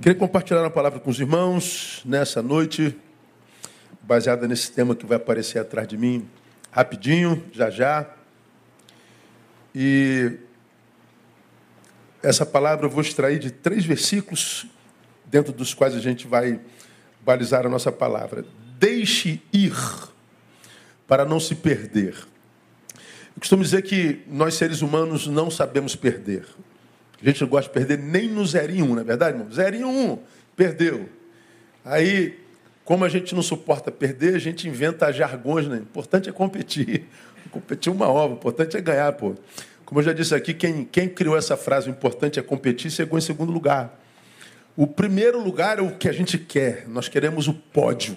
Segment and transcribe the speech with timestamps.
[0.00, 2.96] Queria compartilhar uma palavra com os irmãos nessa noite,
[4.00, 6.26] baseada nesse tema que vai aparecer atrás de mim,
[6.70, 8.08] rapidinho, já já.
[9.74, 10.38] E
[12.22, 14.66] essa palavra eu vou extrair de três versículos,
[15.26, 16.58] dentro dos quais a gente vai
[17.20, 18.46] balizar a nossa palavra.
[18.78, 19.76] Deixe ir,
[21.06, 22.14] para não se perder.
[23.36, 26.46] Eu costumo dizer que nós, seres humanos, não sabemos perder.
[27.22, 29.36] A gente não gosta de perder nem no 0 em 1, um, não é verdade,
[29.36, 29.52] irmão?
[29.52, 30.18] 0 em 1, um,
[30.56, 31.08] perdeu.
[31.84, 32.38] Aí,
[32.84, 35.76] como a gente não suporta perder, a gente inventa jargões, né?
[35.76, 37.06] O importante é competir.
[37.50, 39.34] Competir uma obra, o importante é ganhar, pô.
[39.84, 43.18] Como eu já disse aqui, quem, quem criou essa frase, o importante é competir, chegou
[43.18, 44.00] em segundo lugar.
[44.76, 48.16] O primeiro lugar é o que a gente quer, nós queremos o pódio.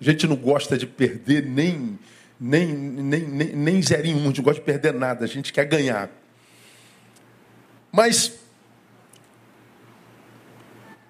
[0.00, 1.98] A gente não gosta de perder nem,
[2.38, 5.64] nem, nem, nem, nem um, a gente não gosta de perder nada, a gente quer
[5.64, 6.08] ganhar.
[7.90, 8.32] Mas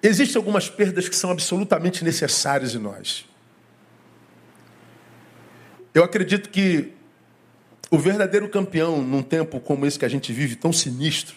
[0.01, 3.25] existem algumas perdas que são absolutamente necessárias em nós.
[5.93, 6.93] Eu acredito que
[7.89, 11.35] o verdadeiro campeão, num tempo como esse que a gente vive, tão sinistro,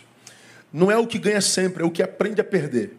[0.72, 2.96] não é o que ganha sempre, é o que aprende a perder.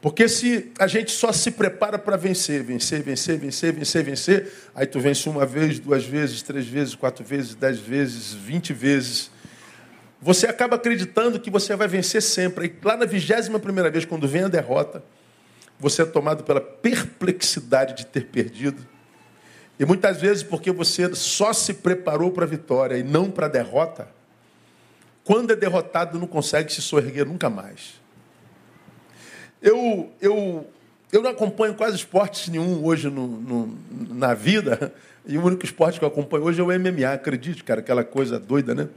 [0.00, 4.84] Porque se a gente só se prepara para vencer, vencer, vencer, vencer, vencer, vencer, aí
[4.84, 9.30] tu vence uma vez, duas vezes, três vezes, quatro vezes, dez vezes, vinte vezes,
[10.22, 12.66] você acaba acreditando que você vai vencer sempre.
[12.66, 15.02] E lá na vigésima primeira vez, quando vem a derrota,
[15.80, 18.86] você é tomado pela perplexidade de ter perdido.
[19.80, 23.48] E muitas vezes, porque você só se preparou para a vitória e não para a
[23.48, 24.08] derrota,
[25.24, 28.00] quando é derrotado, não consegue se soerguer nunca mais.
[29.60, 30.68] Eu, eu,
[31.10, 33.78] eu não acompanho quase esportes nenhum hoje no, no,
[34.10, 34.94] na vida,
[35.26, 38.38] e o único esporte que eu acompanho hoje é o MMA, acredite, cara, aquela coisa
[38.38, 38.88] doida, né?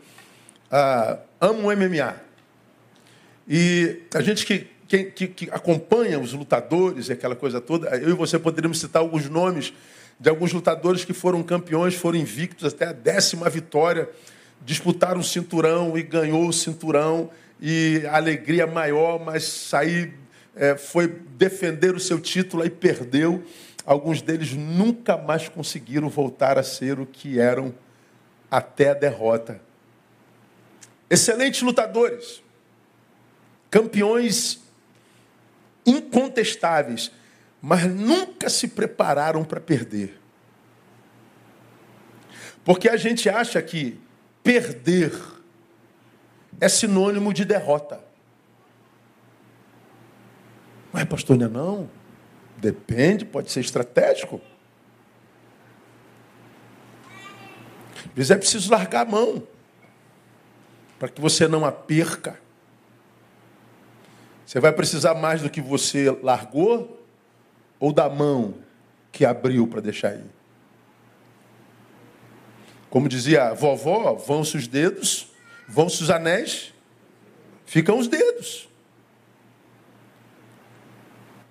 [0.72, 2.16] Ah, o MMA.
[3.48, 8.14] E a gente que, que, que, acompanha os lutadores e aquela coisa toda, eu e
[8.14, 9.74] você poderíamos citar alguns nomes
[10.20, 14.10] de alguns lutadores que foram campeões, foram invictos até a décima vitória,
[14.66, 17.30] disputaram o cinturão e ganhou o cinturão,
[17.60, 20.14] e a alegria maior, mas sair,
[20.56, 23.44] é, foi defender o seu título e perdeu.
[23.86, 27.74] Alguns deles nunca mais conseguiram voltar a ser o que eram
[28.50, 29.60] até a derrota
[31.10, 32.42] excelentes lutadores,
[33.70, 34.60] campeões
[35.86, 37.12] incontestáveis,
[37.62, 40.20] mas nunca se prepararam para perder.
[42.64, 44.00] Porque a gente acha que
[44.44, 45.14] perder
[46.60, 48.04] é sinônimo de derrota.
[50.92, 51.90] Mas, pastor, não é não?
[52.58, 54.42] Depende, pode ser estratégico.
[57.98, 59.46] Às vezes é preciso largar a mão
[61.06, 62.40] para que você não a perca.
[64.44, 67.06] Você vai precisar mais do que você largou
[67.80, 68.56] ou da mão
[69.12, 70.26] que abriu para deixar ir?
[72.90, 75.28] Como dizia a vovó, vão-se os dedos,
[75.68, 76.74] vão-se os anéis,
[77.68, 78.68] ficam os dedos.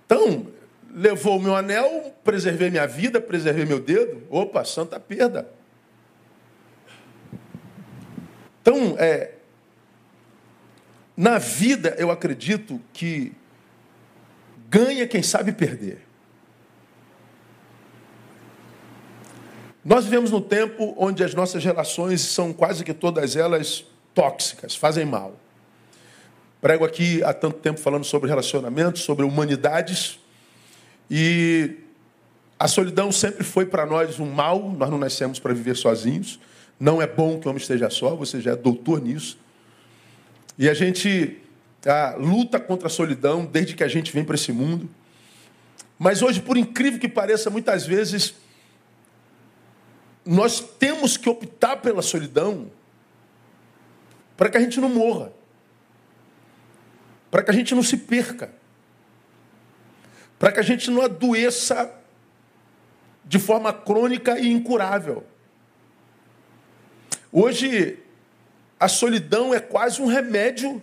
[0.04, 0.48] Então,
[0.92, 4.26] levou o meu anel, preservei minha vida, preservei meu dedo.
[4.31, 5.48] Opa, santa perda.
[8.60, 9.34] Então, é,
[11.17, 13.33] na vida, eu acredito que
[14.69, 15.99] ganha quem sabe perder.
[19.85, 25.05] Nós vivemos num tempo onde as nossas relações são quase que todas elas tóxicas, fazem
[25.05, 25.39] mal.
[26.61, 30.19] Prego aqui há tanto tempo falando sobre relacionamentos, sobre humanidades,
[31.11, 31.77] e
[32.59, 36.41] a solidão sempre foi para nós um mal, nós não nascemos para viver sozinhos.
[36.81, 39.39] Não é bom que o homem esteja só, você já é doutor nisso.
[40.59, 41.41] E a gente
[42.16, 44.88] luta contra a solidão desde que a gente vem para esse mundo.
[45.98, 48.34] Mas hoje, por incrível que pareça, muitas vezes
[50.25, 52.70] nós temos que optar pela solidão
[54.36, 55.33] para que a gente não morra,
[57.30, 58.53] para que a gente não se perca,
[60.39, 61.95] para que a gente não adoeça
[63.24, 65.27] de forma crônica e incurável.
[67.30, 67.98] Hoje
[68.84, 70.83] a solidão é quase um remédio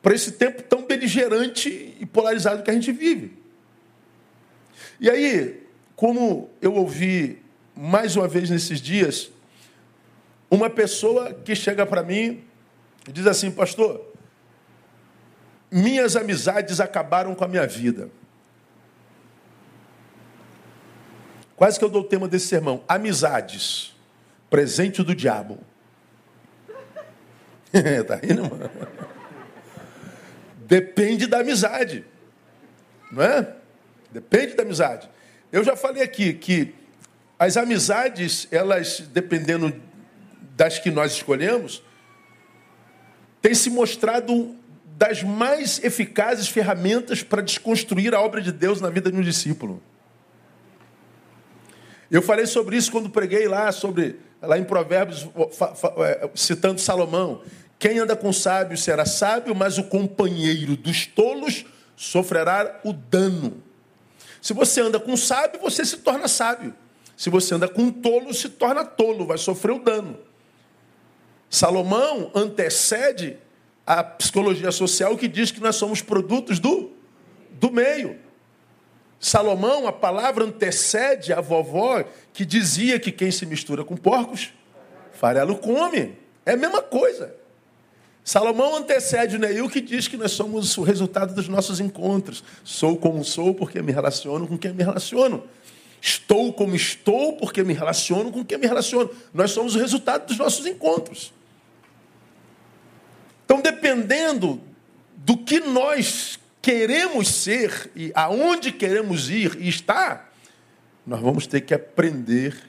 [0.00, 3.36] para esse tempo tão beligerante e polarizado que a gente vive.
[4.98, 5.62] E aí,
[5.94, 7.42] como eu ouvi
[7.76, 9.30] mais uma vez nesses dias,
[10.50, 12.42] uma pessoa que chega para mim
[13.06, 14.10] e diz assim, pastor,
[15.70, 18.08] minhas amizades acabaram com a minha vida.
[21.54, 23.94] Quase que eu dou o tema desse sermão: amizades,
[24.48, 25.65] presente do diabo.
[28.06, 28.70] tá rindo, mano?
[30.66, 32.04] Depende da amizade.
[33.10, 33.54] Não é?
[34.10, 35.08] Depende da amizade.
[35.52, 36.74] Eu já falei aqui que
[37.38, 39.72] as amizades, elas, dependendo
[40.56, 41.82] das que nós escolhemos,
[43.40, 49.10] têm se mostrado das mais eficazes ferramentas para desconstruir a obra de Deus na vida
[49.10, 49.82] de um discípulo.
[52.10, 55.28] Eu falei sobre isso quando preguei lá sobre lá em Provérbios
[55.98, 57.42] é, citando Salomão.
[57.78, 61.64] Quem anda com sábio será sábio, mas o companheiro dos tolos
[61.94, 63.62] sofrerá o dano.
[64.40, 66.74] Se você anda com sábio, você se torna sábio.
[67.16, 70.18] Se você anda com tolo, se torna tolo, vai sofrer o dano.
[71.48, 73.38] Salomão antecede
[73.86, 76.92] a psicologia social que diz que nós somos produtos do,
[77.52, 78.18] do meio.
[79.18, 84.52] Salomão, a palavra antecede a vovó que dizia que quem se mistura com porcos,
[85.12, 86.18] farelo come.
[86.44, 87.34] É a mesma coisa.
[88.26, 92.42] Salomão antecede o Neil que diz que nós somos o resultado dos nossos encontros.
[92.64, 95.44] Sou como sou porque me relaciono com quem me relaciono.
[96.00, 99.08] Estou como estou porque me relaciono com quem me relaciono.
[99.32, 101.32] Nós somos o resultado dos nossos encontros.
[103.44, 104.60] Então, dependendo
[105.18, 110.34] do que nós queremos ser e aonde queremos ir e estar,
[111.06, 112.60] nós vamos ter que aprender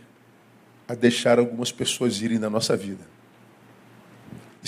[0.87, 3.16] a deixar algumas pessoas irem na nossa vida.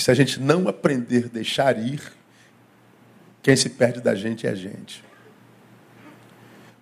[0.00, 2.00] E se a gente não aprender a deixar ir,
[3.42, 5.04] quem se perde da gente é a gente.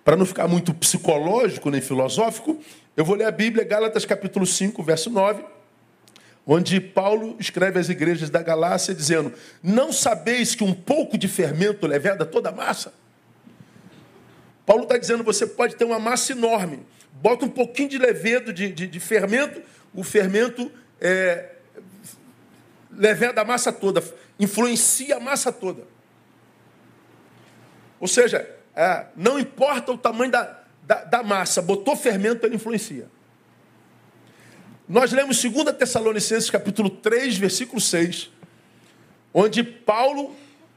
[0.05, 2.57] Para não ficar muito psicológico nem filosófico,
[2.95, 5.43] eu vou ler a Bíblia, Gálatas capítulo 5, verso 9
[6.47, 11.85] onde Paulo escreve às igrejas da Galácia dizendo: Não sabeis que um pouco de fermento
[11.85, 12.93] leveda toda a massa?
[14.65, 16.79] Paulo está dizendo: você pode ter uma massa enorme,
[17.21, 19.61] bota um pouquinho de levedo, de, de, de fermento,
[19.93, 21.58] o fermento é,
[22.99, 24.03] leveda a massa toda,
[24.37, 25.87] influencia a massa toda.
[27.97, 33.07] Ou seja, é, não importa o tamanho da, da, da massa, botou fermento, ele influencia.
[34.87, 38.29] Nós lemos 2 Tessalonicenses capítulo 3, versículo 6,
[39.33, 40.35] onde Paulo,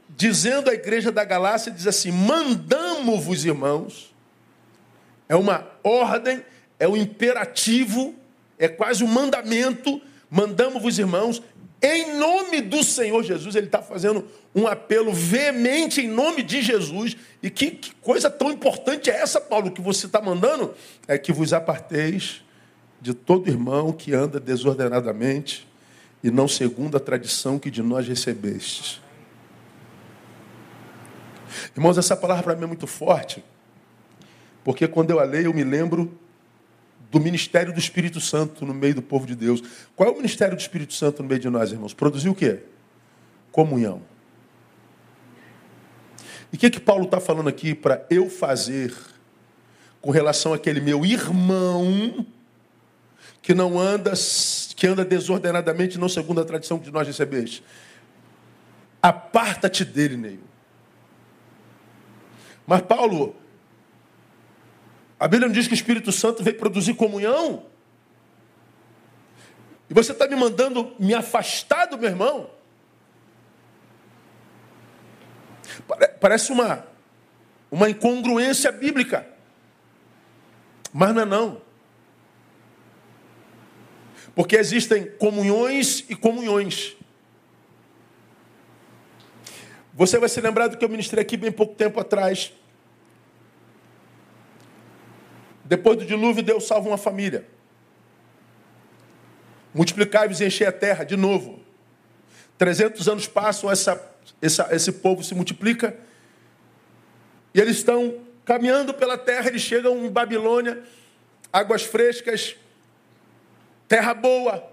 [0.09, 4.13] dizendo à igreja da Galácia, diz assim: Mandamos-vos, irmãos,
[5.27, 6.45] é uma ordem,
[6.79, 8.15] é um imperativo,
[8.57, 11.41] é quase um mandamento, mandamos-vos, irmãos,
[11.83, 14.25] em nome do Senhor Jesus, ele está fazendo
[14.55, 17.17] um apelo veemente em nome de Jesus.
[17.41, 20.73] E que, que coisa tão importante é essa, Paulo, que você está mandando?
[21.05, 22.41] É que vos aparteis
[23.01, 25.67] de todo irmão que anda desordenadamente
[26.23, 29.01] e não segundo a tradição que de nós recebestes.
[31.75, 33.43] Irmãos, essa palavra para mim é muito forte,
[34.63, 36.17] porque quando eu a leio, eu me lembro
[37.13, 39.61] do ministério do Espírito Santo no meio do povo de Deus.
[39.95, 41.93] Qual é o ministério do Espírito Santo no meio de nós, irmãos?
[41.93, 42.63] Produzir o quê?
[43.51, 44.01] Comunhão.
[46.51, 48.95] E o que, que Paulo está falando aqui para eu fazer
[50.01, 52.25] com relação àquele meu irmão
[53.43, 54.13] que não anda,
[54.75, 57.61] que anda desordenadamente, não segundo a tradição que nós recebemos.
[58.99, 60.39] Aparta-te dele, Neil.
[62.65, 63.35] Mas Paulo,
[65.23, 67.65] a Bíblia não diz que o Espírito Santo veio produzir comunhão?
[69.89, 72.49] E você está me mandando me afastar do meu irmão?
[76.19, 76.85] Parece uma,
[77.71, 79.25] uma incongruência bíblica.
[80.91, 81.61] Mas não é não.
[84.35, 86.97] Porque existem comunhões e comunhões.
[89.93, 92.51] Você vai se lembrar do que eu ministrei aqui bem pouco tempo atrás.
[95.73, 97.47] Depois do dilúvio, Deus salva uma família.
[99.73, 101.61] Multiplicai-vos e enchei a terra, de novo.
[102.59, 103.99] 300 anos passam, essa,
[104.39, 105.97] essa, esse povo se multiplica.
[107.55, 110.83] E eles estão caminhando pela terra, eles chegam em Babilônia,
[111.51, 112.55] águas frescas,
[113.87, 114.71] terra boa,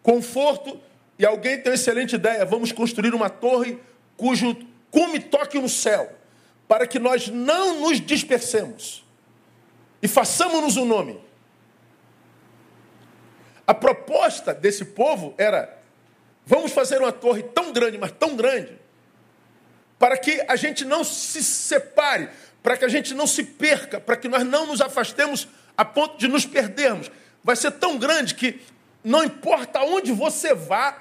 [0.00, 0.80] conforto,
[1.18, 3.80] e alguém tem uma excelente ideia: vamos construir uma torre
[4.16, 4.56] cujo
[4.92, 6.16] cume toque no céu,
[6.68, 9.03] para que nós não nos dispersemos
[10.04, 11.18] e façamos-nos um nome.
[13.66, 15.78] A proposta desse povo era:
[16.44, 18.78] vamos fazer uma torre tão grande, mas tão grande,
[19.98, 22.28] para que a gente não se separe,
[22.62, 26.18] para que a gente não se perca, para que nós não nos afastemos a ponto
[26.18, 27.10] de nos perdermos
[27.44, 28.60] vai ser tão grande que
[29.04, 30.96] não importa onde você vá,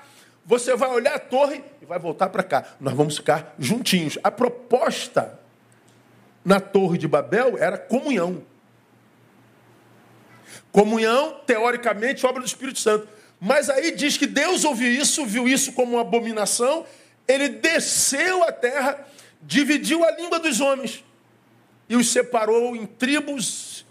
[0.46, 2.66] você vai olhar a torre e vai voltar para cá.
[2.82, 4.20] Nós vamos ficar juntinhos.
[4.22, 5.40] A proposta
[6.44, 8.44] na Torre de Babel era comunhão.
[10.74, 13.08] Comunhão, teoricamente, obra do Espírito Santo.
[13.40, 16.86] Mas aí diz que Deus ouviu isso, viu isso como uma abominação
[17.28, 19.08] ele desceu à terra,
[19.42, 21.04] dividiu a língua dos homens
[21.88, 23.86] e os separou em tribos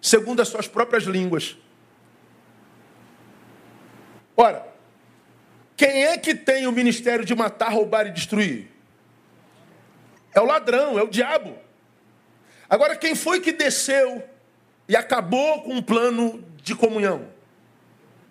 [0.00, 1.56] segundo as suas próprias línguas.
[4.36, 4.66] Ora,
[5.76, 8.70] quem é que tem o ministério de matar, roubar e destruir?
[10.34, 11.56] É o ladrão, é o diabo.
[12.68, 14.22] Agora, quem foi que desceu
[14.88, 17.26] e acabou com um plano de comunhão?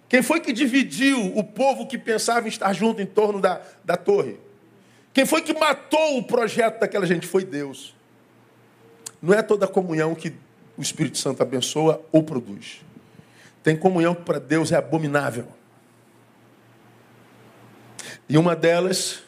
[0.08, 3.98] Quem foi que dividiu o povo que pensava em estar junto em torno da, da
[3.98, 4.40] torre?
[5.14, 7.26] Quem foi que matou o projeto daquela gente?
[7.26, 7.96] Foi Deus.
[9.22, 10.34] Não é toda comunhão que
[10.78, 12.82] o Espírito Santo abençoa ou produz.
[13.64, 15.48] Tem comunhão que para Deus é abominável.
[18.28, 19.24] E uma delas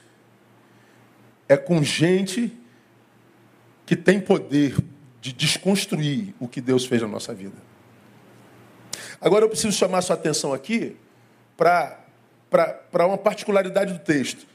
[1.48, 2.56] é com gente
[3.86, 4.76] que tem poder
[5.28, 7.58] de desconstruir o que Deus fez na nossa vida.
[9.20, 10.96] Agora eu preciso chamar sua atenção aqui
[11.58, 12.00] para
[12.94, 14.48] uma particularidade do texto.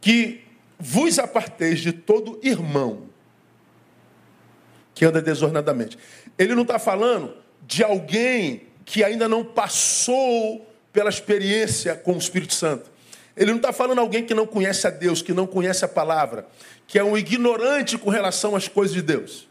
[0.00, 0.42] Que
[0.78, 3.10] vos aparteis de todo irmão
[4.94, 5.98] que anda desornadamente.
[6.38, 7.36] Ele não está falando
[7.66, 12.90] de alguém que ainda não passou pela experiência com o Espírito Santo.
[13.36, 16.46] Ele não está falando alguém que não conhece a Deus, que não conhece a palavra,
[16.86, 19.48] que é um ignorante com relação às coisas de Deus.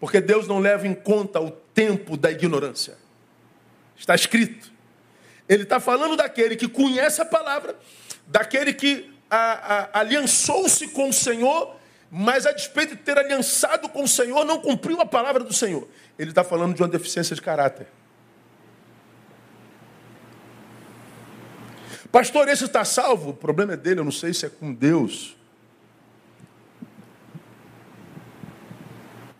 [0.00, 2.96] Porque Deus não leva em conta o tempo da ignorância.
[3.96, 4.72] Está escrito.
[5.48, 7.76] Ele está falando daquele que conhece a palavra,
[8.26, 9.12] daquele que
[9.92, 11.76] aliançou-se com o Senhor,
[12.10, 15.86] mas a despeito de ter aliançado com o Senhor, não cumpriu a palavra do Senhor.
[16.18, 17.86] Ele está falando de uma deficiência de caráter.
[22.10, 23.30] Pastor, esse está salvo?
[23.30, 25.36] O problema é dele, eu não sei se é com Deus.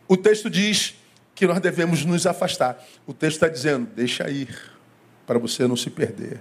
[0.06, 0.94] O texto diz
[1.34, 2.82] que nós devemos nos afastar.
[3.06, 4.54] O texto está dizendo, deixa ir,
[5.26, 6.40] para você não se perder.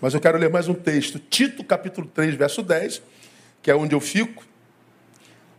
[0.00, 3.02] Mas eu quero ler mais um texto, Tito capítulo 3, verso 10,
[3.60, 4.44] que é onde eu fico,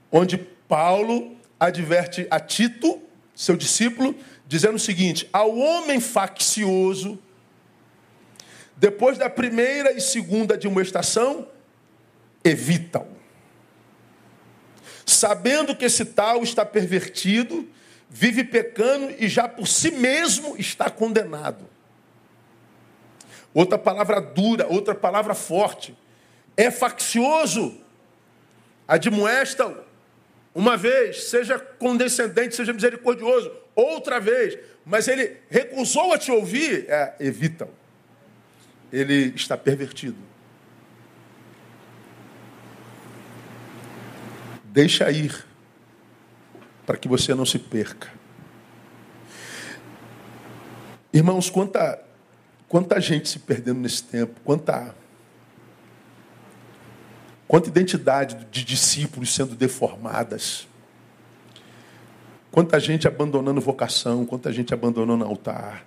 [0.10, 3.02] onde Paulo adverte a Tito,
[3.36, 4.16] seu discípulo,
[4.48, 7.20] dizendo o seguinte: ao homem faccioso,
[8.80, 11.48] depois da primeira e segunda de uma estação,
[12.44, 13.20] evita-o
[15.10, 17.68] sabendo que esse tal está pervertido,
[18.10, 21.68] vive pecando e já por si mesmo está condenado.
[23.54, 25.98] Outra palavra dura, outra palavra forte.
[26.56, 27.78] É faccioso.
[28.88, 29.84] Admoesta
[30.54, 37.16] uma vez, seja condescendente, seja misericordioso, outra vez, mas ele recusou a te ouvir, é,
[37.20, 37.79] evita-o.
[38.92, 40.18] Ele está pervertido.
[44.64, 45.46] Deixa ir,
[46.86, 48.12] para que você não se perca.
[51.12, 52.00] Irmãos, quanta,
[52.68, 54.96] quanta gente se perdendo nesse tempo, quanta,
[57.48, 60.68] quanta identidade de discípulos sendo deformadas,
[62.52, 65.84] quanta gente abandonando vocação, quanta gente abandonando altar,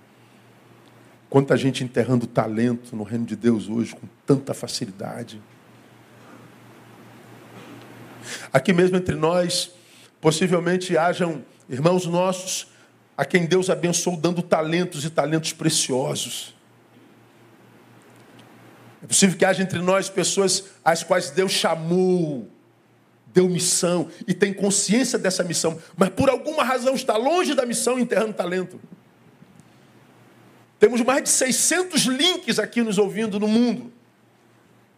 [1.33, 5.41] quanta gente enterrando talento no reino de Deus hoje com tanta facilidade.
[8.53, 9.71] Aqui mesmo entre nós,
[10.21, 12.67] possivelmente hajam irmãos nossos
[13.17, 16.55] a quem Deus abençoou dando talentos e talentos preciosos.
[19.01, 22.47] É possível que haja entre nós pessoas às quais Deus chamou,
[23.33, 27.97] deu missão e tem consciência dessa missão, mas por alguma razão está longe da missão
[27.97, 28.79] enterrando talento.
[30.79, 33.91] Temos mais de 600 links aqui nos ouvindo no mundo.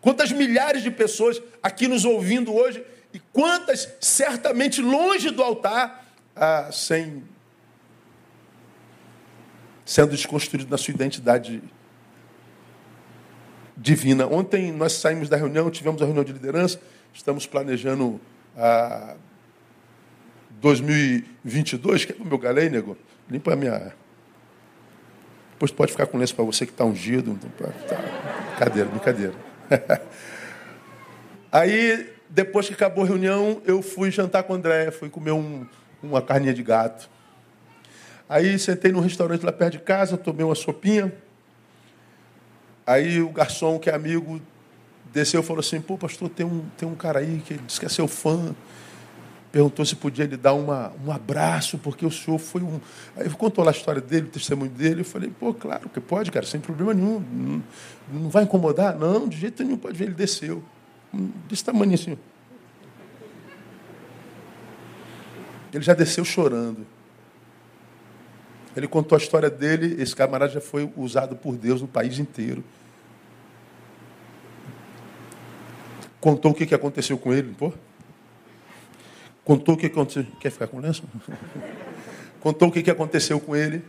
[0.01, 6.05] Quantas milhares de pessoas aqui nos ouvindo hoje e quantas certamente longe do altar,
[6.36, 7.24] ah, sem
[9.86, 11.62] sendo desconstruído na sua identidade
[13.77, 14.25] divina.
[14.25, 16.82] Ontem nós saímos da reunião, tivemos a reunião de liderança,
[17.13, 18.20] estamos planejando
[18.58, 19.15] a
[20.60, 22.05] 2022.
[22.05, 22.98] Quer o meu galei, nego?
[23.29, 23.94] Limpa a minha.
[25.55, 27.39] Depois pode ficar com lenço para você que está ungido.
[27.57, 27.97] Tá.
[28.51, 29.33] Brincadeira, brincadeira.
[31.51, 35.65] Aí depois que acabou a reunião, eu fui jantar com o André, fui comer um,
[36.03, 37.09] uma carninha de gato.
[38.27, 41.13] Aí sentei num restaurante lá perto de casa, tomei uma sopinha.
[42.85, 44.41] Aí o garçom, que é amigo,
[45.13, 47.85] desceu e falou assim, pô, pastor, tem um, tem um cara aí que disse que
[47.85, 48.53] é seu fã
[49.55, 52.77] perguntou se podia lhe dar uma, um abraço, porque o senhor foi um.
[53.15, 55.00] Aí contou lá a história dele, o testemunho dele.
[55.00, 57.21] Eu falei, pô, claro que pode, cara, sem problema nenhum.
[57.21, 57.63] Não,
[58.12, 58.97] não vai incomodar?
[58.97, 60.07] Não, de jeito nenhum, pode ver.
[60.07, 60.62] Ele desceu.
[61.13, 62.17] Hum, desse tamanho assim.
[65.74, 66.85] Ele já desceu chorando.
[68.75, 69.95] Ele contou a história dele.
[70.01, 72.62] Esse camarada já foi usado por Deus no país inteiro.
[76.19, 77.71] Contou o que aconteceu com ele, pô.
[79.45, 80.25] Contou o que aconteceu.
[80.41, 81.03] Quer ficar com lenço?
[82.41, 83.81] Contou o que aconteceu com ele.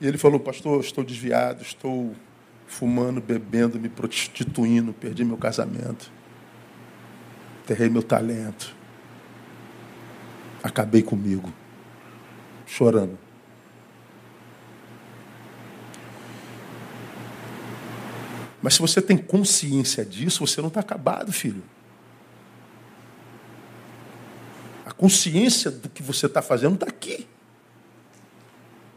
[0.00, 2.14] E ele falou, pastor, estou desviado, estou
[2.66, 6.10] fumando, bebendo, me prostituindo, perdi meu casamento,
[7.62, 8.74] enterrei meu talento,
[10.62, 11.52] acabei comigo,
[12.66, 13.18] chorando.
[18.60, 21.62] Mas se você tem consciência disso, você não está acabado, filho.
[24.84, 27.26] A consciência do que você está fazendo está aqui.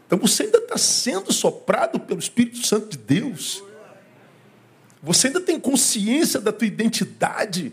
[0.06, 3.62] Então você ainda está sendo soprado pelo Espírito Santo de Deus.
[5.02, 7.72] Você ainda tem consciência da tua identidade.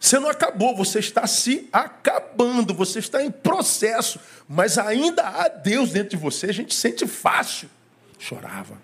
[0.00, 5.90] Você não acabou, você está se acabando, você está em processo, mas ainda há Deus
[5.90, 7.68] dentro de você, a gente sente fácil.
[8.18, 8.80] Chorava.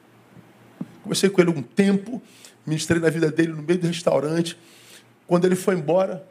[1.03, 2.21] Conversei com ele um tempo,
[2.67, 4.59] ministrei na vida dele no meio do restaurante.
[5.27, 6.27] Quando ele foi embora,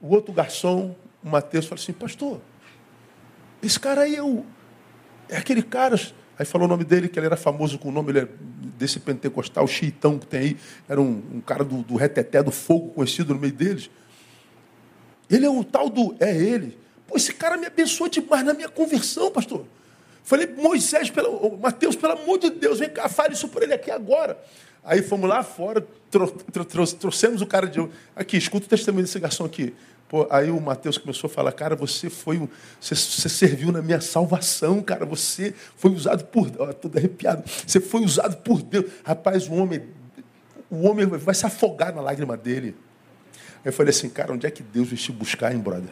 [0.00, 2.40] o outro garçom, o Mateus, falou assim: Pastor,
[3.62, 4.44] esse cara aí é, o,
[5.28, 5.98] é aquele cara.
[6.38, 8.28] Aí falou o nome dele, que ele era famoso com o nome ele é
[8.78, 10.56] desse pentecostal, xiitão que tem aí.
[10.86, 13.90] Era um, um cara do, do reteté, do fogo, conhecido no meio deles.
[15.30, 16.14] Ele é o tal do.
[16.20, 16.78] É ele.
[17.06, 19.66] Pô, esse cara me abençoou demais na minha conversão, pastor.
[20.22, 23.90] Falei, Moisés, pelo, Mateus, pelo amor de Deus, vem cá, fale isso por ele aqui
[23.90, 24.36] agora.
[24.86, 27.84] Aí fomos lá fora, tro, tro, tro, trouxemos o cara de.
[28.14, 29.74] Aqui, escuta o testemunho desse garçom aqui.
[30.08, 32.48] Pô, aí o Mateus começou a falar, cara, você foi
[32.80, 37.80] você, você, serviu na minha salvação, cara, você foi usado por Deus, todo arrepiado, você
[37.80, 38.86] foi usado por Deus.
[39.04, 39.82] Rapaz, o homem,
[40.70, 42.76] o homem vai se afogar na lágrima dele.
[43.34, 45.90] Aí eu falei assim, cara, onde é que Deus vai te buscar, hein, brother?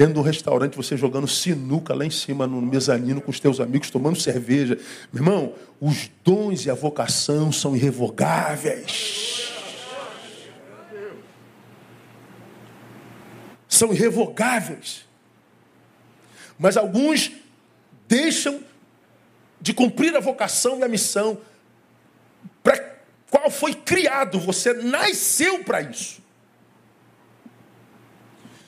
[0.00, 3.90] Dentro do restaurante, você jogando sinuca lá em cima no mezanino com os teus amigos,
[3.90, 4.78] tomando cerveja.
[5.12, 9.52] Meu irmão, os dons e a vocação são irrevogáveis.
[13.68, 15.04] São irrevogáveis.
[16.58, 17.32] Mas alguns
[18.08, 18.62] deixam
[19.60, 21.36] de cumprir a vocação e a missão
[22.62, 22.96] para
[23.30, 24.40] qual foi criado.
[24.40, 26.22] Você nasceu para isso.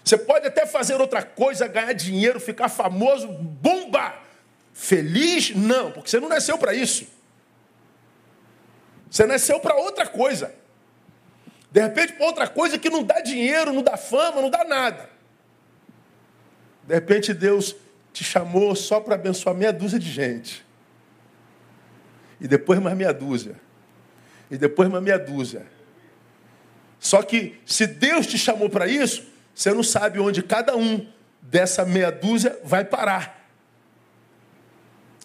[0.05, 4.15] Você pode até fazer outra coisa, ganhar dinheiro, ficar famoso, bomba.
[4.73, 5.55] Feliz?
[5.55, 7.07] Não, porque você não nasceu para isso.
[9.11, 10.53] Você nasceu para outra coisa.
[11.71, 15.09] De repente, para outra coisa que não dá dinheiro, não dá fama, não dá nada.
[16.85, 17.77] De repente, Deus
[18.13, 20.65] te chamou só para abençoar meia dúzia de gente.
[22.41, 23.55] E depois mais meia dúzia.
[24.51, 25.67] E depois mais meia dúzia.
[26.99, 31.07] Só que se Deus te chamou para isso, você não sabe onde cada um
[31.41, 33.43] dessa meia dúzia vai parar.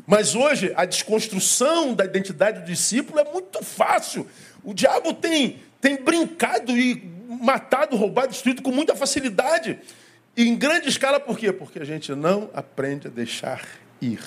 [0.06, 4.28] Mas hoje a desconstrução da identidade do discípulo é muito fácil.
[4.64, 7.12] O diabo tem, tem brincado e
[7.42, 9.80] matado, roubado, destruído com muita facilidade.
[10.36, 11.52] E em grande escala, por quê?
[11.52, 13.66] Porque a gente não aprende a deixar
[14.02, 14.22] ir,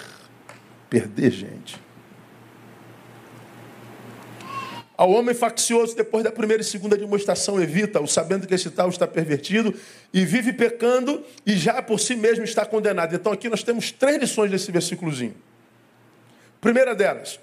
[0.88, 1.80] perder gente.
[5.00, 9.06] Ao homem faccioso, depois da primeira e segunda demonstração, evita-o, sabendo que esse tal está
[9.06, 9.74] pervertido
[10.12, 13.14] e vive pecando e já por si mesmo está condenado.
[13.14, 15.34] Então aqui nós temos três lições desse versículozinho.
[16.60, 17.40] Primeira delas,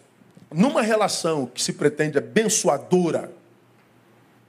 [0.54, 3.32] numa relação que se pretende abençoadora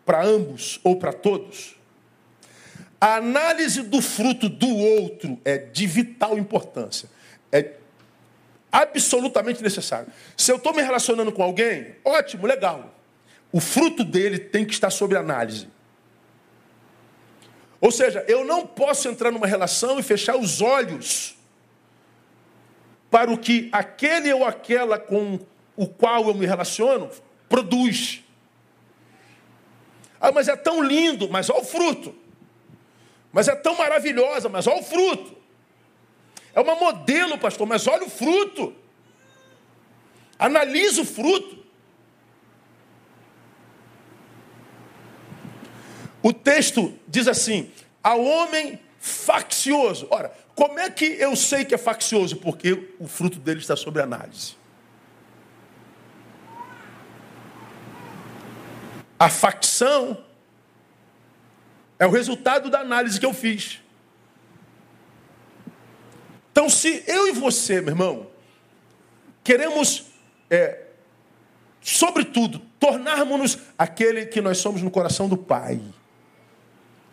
[0.04, 1.76] para ambos ou para todos,
[3.00, 7.08] a análise do fruto do outro é de vital importância.
[7.50, 7.72] É
[8.70, 10.12] absolutamente necessário.
[10.36, 12.97] Se eu estou me relacionando com alguém, ótimo, legal
[13.52, 15.68] o fruto dele tem que estar sob análise.
[17.80, 21.36] Ou seja, eu não posso entrar numa relação e fechar os olhos
[23.10, 25.38] para o que aquele ou aquela com
[25.76, 27.08] o qual eu me relaciono
[27.48, 28.22] produz.
[30.20, 32.14] Ah, mas é tão lindo, mas olha o fruto.
[33.32, 35.36] Mas é tão maravilhosa, mas olha o fruto.
[36.52, 38.74] É uma modelo, pastor, mas olha o fruto.
[40.38, 41.64] Analisa o fruto.
[46.22, 47.70] O texto diz assim:
[48.02, 50.06] ao homem faccioso.
[50.10, 52.36] Ora, como é que eu sei que é faccioso?
[52.36, 54.56] Porque o fruto dele está sob análise.
[59.18, 60.24] A facção
[61.98, 63.80] é o resultado da análise que eu fiz.
[66.52, 68.26] Então, se eu e você, meu irmão,
[69.44, 70.06] queremos,
[70.50, 70.86] é,
[71.80, 75.80] sobretudo, tornarmos-nos aquele que nós somos no coração do Pai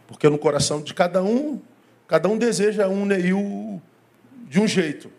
[0.07, 1.59] porque no coração de cada um,
[2.07, 3.81] cada um deseja um Neil
[4.47, 5.11] de um jeito.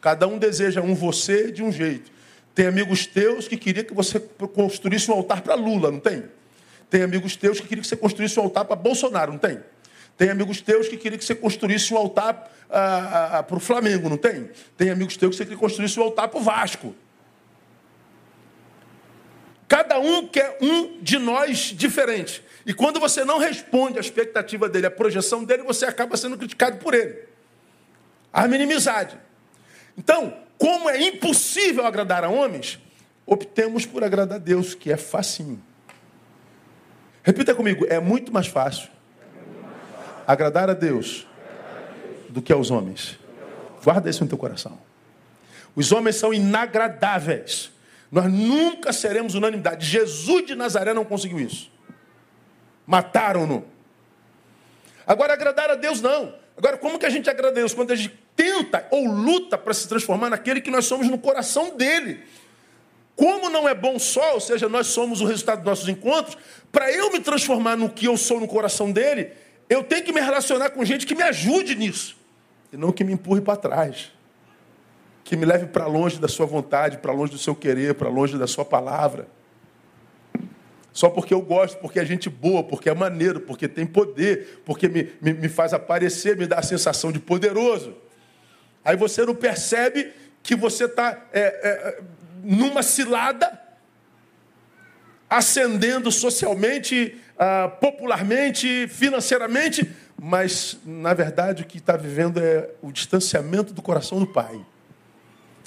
[0.00, 2.10] Cada um deseja um você de um jeito.
[2.54, 6.24] Tem amigos teus que queriam que você construísse um altar para Lula, não tem?
[6.90, 9.60] Tem amigos teus que queriam que você construísse um altar para Bolsonaro, não tem?
[10.18, 13.60] Tem amigos teus que queriam que você construísse um altar ah, ah, ah para o
[13.60, 14.50] Flamengo, não tem?
[14.76, 16.94] Tem amigos teus que você queria que construísse um altar para o Vasco.
[19.72, 22.44] Cada um quer um de nós diferente.
[22.66, 26.76] E quando você não responde à expectativa dele, à projeção dele, você acaba sendo criticado
[26.76, 27.20] por ele.
[28.30, 29.18] A minimizade.
[29.96, 32.78] Então, como é impossível agradar a homens,
[33.24, 35.64] optemos por agradar a Deus, que é facinho.
[37.22, 38.90] Repita comigo, é muito mais fácil
[40.26, 41.26] agradar a Deus
[42.28, 43.18] do que aos homens.
[43.82, 44.78] Guarda isso no teu coração.
[45.74, 47.71] Os homens são inagradáveis.
[48.12, 49.86] Nós nunca seremos unanimidade.
[49.86, 51.72] Jesus de Nazaré não conseguiu isso.
[52.86, 53.64] Mataram-no.
[55.06, 56.34] Agora, agradar a Deus não.
[56.54, 57.72] Agora, como que a gente agrada a Deus?
[57.72, 61.76] Quando a gente tenta ou luta para se transformar naquele que nós somos no coração
[61.76, 62.20] dele.
[63.14, 66.36] Como não é bom só, ou seja, nós somos o resultado dos nossos encontros,
[66.70, 69.30] para eu me transformar no que eu sou no coração dele,
[69.68, 72.16] eu tenho que me relacionar com gente que me ajude nisso,
[72.72, 74.10] e não que me empurre para trás,
[75.24, 78.36] que me leve para longe da sua vontade, para longe do seu querer, para longe
[78.36, 79.28] da sua palavra.
[80.92, 84.88] Só porque eu gosto, porque é gente boa, porque é maneiro, porque tem poder, porque
[84.88, 87.96] me, me, me faz aparecer, me dá a sensação de poderoso.
[88.84, 92.00] Aí você não percebe que você está é, é,
[92.42, 93.58] numa cilada,
[95.30, 103.72] ascendendo socialmente, ah, popularmente, financeiramente, mas na verdade o que está vivendo é o distanciamento
[103.72, 104.60] do coração do Pai.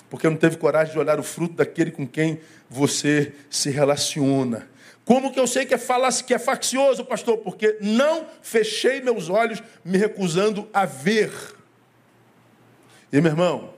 [0.10, 2.39] Porque não teve coragem de olhar o fruto daquele com quem
[2.70, 4.68] você se relaciona.
[5.04, 7.38] Como que eu sei que é, falasse, que é faccioso, pastor?
[7.38, 11.32] Porque não fechei meus olhos me recusando a ver.
[13.13, 13.74] E meu irmão,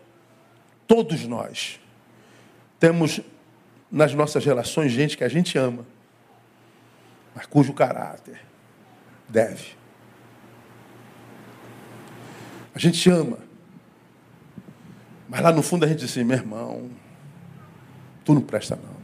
[0.88, 1.80] todos nós
[2.80, 3.20] temos
[3.92, 5.86] nas nossas relações gente que a gente ama,
[7.36, 8.42] mas cujo caráter
[9.28, 9.76] deve.
[12.74, 13.40] A gente ama,
[15.28, 16.90] mas lá no fundo a gente diz assim, meu irmão,
[18.24, 18.98] tu não presta não.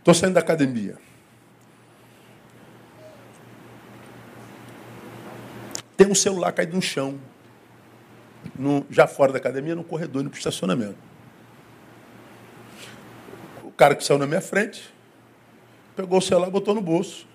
[0.00, 0.96] Estou saindo da academia.
[5.94, 7.20] Tem um celular caído no chão.
[8.58, 10.96] No, já fora da academia, no corredor, indo para o estacionamento.
[13.62, 14.92] O cara que saiu na minha frente,
[15.94, 17.26] pegou o celular, botou no bolso.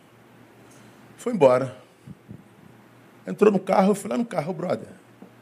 [1.17, 1.78] Foi embora.
[3.27, 4.88] Entrou no carro, eu fui lá no carro, brother.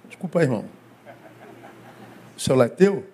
[0.07, 0.65] Desculpa aí, irmão.
[2.35, 3.05] O celular é teu?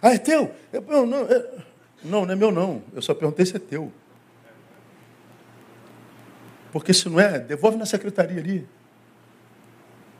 [0.00, 0.52] Ah, é teu?
[0.72, 1.64] Eu, não, não, é...
[2.02, 2.82] não, não é meu não.
[2.92, 3.92] Eu só perguntei se é teu.
[6.72, 8.68] Porque se não é, devolve na secretaria ali.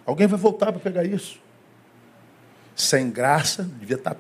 [0.06, 1.40] Alguém vai voltar para pegar isso.
[2.74, 4.16] Sem graça, devia estar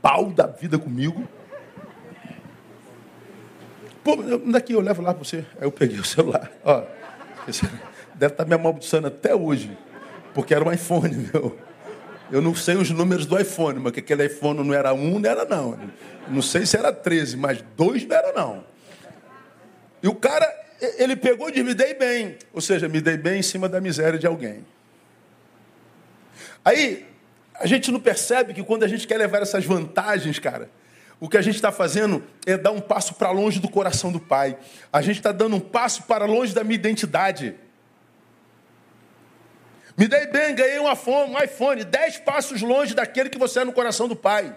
[0.00, 1.26] pau da vida comigo.
[4.04, 4.16] Pô,
[4.52, 5.38] daqui eu levo lá para você.
[5.58, 6.52] Aí eu peguei o celular.
[6.62, 6.84] Ó,
[8.14, 9.76] deve estar me amaldiçoando até hoje.
[10.34, 11.58] Porque era um iPhone, meu.
[12.30, 15.30] Eu não sei os números do iPhone, mas que aquele iPhone não era um, não
[15.30, 15.78] era não.
[16.28, 18.64] Não sei se era 13, mas dois não era não.
[20.02, 20.46] E o cara,
[20.98, 22.36] ele pegou e disse, me dei bem.
[22.52, 24.66] Ou seja, me dei bem em cima da miséria de alguém.
[26.62, 27.06] Aí,
[27.54, 30.68] a gente não percebe que quando a gente quer levar essas vantagens, cara,
[31.20, 34.20] o que a gente está fazendo é dar um passo para longe do coração do
[34.20, 34.58] Pai.
[34.92, 37.54] A gente está dando um passo para longe da minha identidade.
[39.96, 43.64] Me dei bem, ganhei um iPhone, um iPhone, dez passos longe daquele que você é
[43.64, 44.54] no coração do Pai.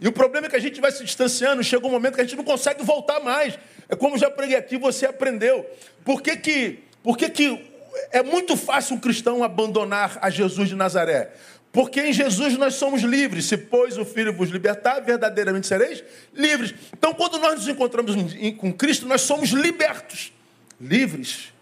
[0.00, 2.24] E o problema é que a gente vai se distanciando, chega um momento que a
[2.24, 3.58] gente não consegue voltar mais.
[3.88, 5.64] É como já preguei aqui, você aprendeu.
[6.04, 7.72] Por que, que, por que, que
[8.10, 11.32] é muito fácil um cristão abandonar a Jesus de Nazaré?
[11.74, 13.46] Porque em Jesus nós somos livres.
[13.46, 16.72] Se, pois, o Filho vos libertar, verdadeiramente sereis livres.
[16.96, 18.14] Então, quando nós nos encontramos
[18.58, 20.32] com Cristo, nós somos libertos.
[20.80, 21.52] Livres,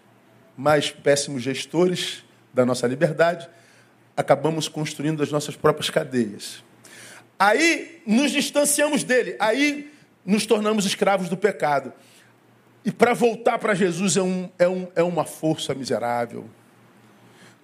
[0.55, 2.23] mas péssimos gestores,
[2.53, 3.49] da nossa liberdade,
[4.15, 6.63] acabamos construindo as nossas próprias cadeias.
[7.39, 9.91] Aí nos distanciamos dele, aí
[10.23, 11.91] nos tornamos escravos do pecado.
[12.85, 16.47] E para voltar para Jesus é, um, é, um, é uma força miserável.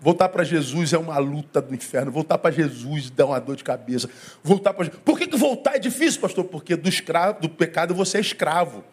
[0.02, 2.12] Voltar para Jesus é uma luta do inferno.
[2.12, 4.10] Voltar para Jesus dá uma dor de cabeça.
[4.42, 6.46] Voltar para Por que, que voltar é difícil, pastor?
[6.46, 8.84] Porque do escravo, do pecado você é escravo.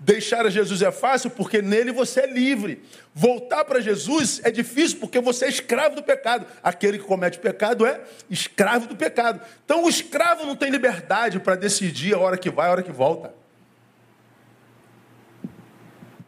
[0.00, 2.82] Deixar a Jesus é fácil porque nele você é livre.
[3.14, 6.46] Voltar para Jesus é difícil porque você é escravo do pecado.
[6.62, 9.40] Aquele que comete pecado é escravo do pecado.
[9.64, 12.92] Então o escravo não tem liberdade para decidir a hora que vai, a hora que
[12.92, 13.37] volta.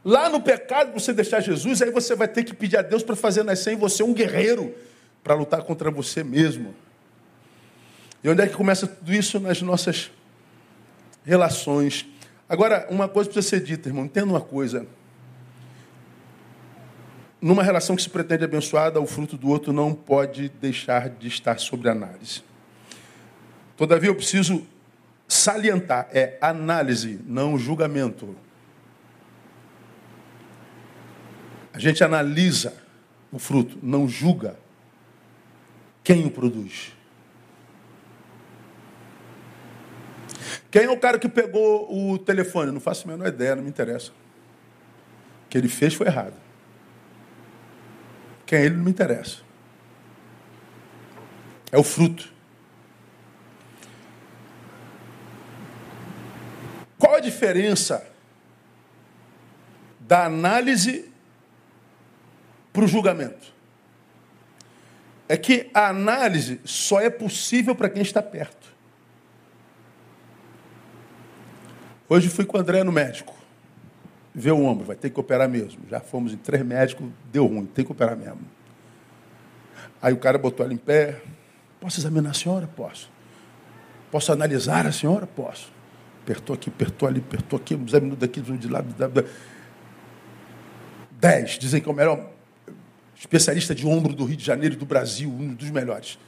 [0.05, 3.15] Lá no pecado, você deixar Jesus, aí você vai ter que pedir a Deus para
[3.15, 4.75] fazer nascer em você um guerreiro
[5.23, 6.75] para lutar contra você mesmo.
[8.23, 9.39] E onde é que começa tudo isso?
[9.39, 10.11] Nas nossas
[11.25, 12.07] relações.
[12.49, 14.05] Agora, uma coisa precisa ser dita, irmão.
[14.05, 14.87] Entenda uma coisa.
[17.41, 21.59] Numa relação que se pretende abençoada, o fruto do outro não pode deixar de estar
[21.59, 22.43] sobre análise.
[23.77, 24.67] Todavia, eu preciso
[25.27, 28.37] salientar: é análise, não julgamento.
[31.70, 32.75] A gente analisa
[33.33, 34.57] o fruto, não julga
[36.03, 36.93] quem o produz.
[40.71, 42.71] Quem é o cara que pegou o telefone?
[42.71, 44.13] Não faço a menor ideia, não me interessa.
[45.47, 46.35] O que ele fez foi errado.
[48.47, 49.39] Quem é ele não me interessa.
[51.73, 52.33] É o fruto.
[56.99, 58.07] Qual a diferença
[60.01, 61.10] da análise
[62.73, 63.53] para o julgamento?
[65.29, 68.69] É que a análise só é possível para quem está perto.
[72.09, 73.33] Hoje fui com o André no médico.
[74.35, 75.81] Vê o ombro, vai ter que operar mesmo.
[75.89, 78.41] Já fomos em três médicos, deu ruim, tem que operar mesmo.
[80.03, 81.21] Aí o cara botou ela em pé.
[81.81, 82.67] Posso examinar a senhora?
[82.67, 83.11] Posso.
[84.11, 85.27] Posso analisar a senhora?
[85.27, 85.73] Posso.
[86.23, 89.09] Apertou aqui, apertou ali, apertou aqui, examinou daqui, de lá, de lá.
[91.13, 91.59] Dez.
[91.59, 92.31] Dizem que é o melhor
[93.21, 96.19] especialista de ombro do Rio de Janeiro e do Brasil, um dos melhores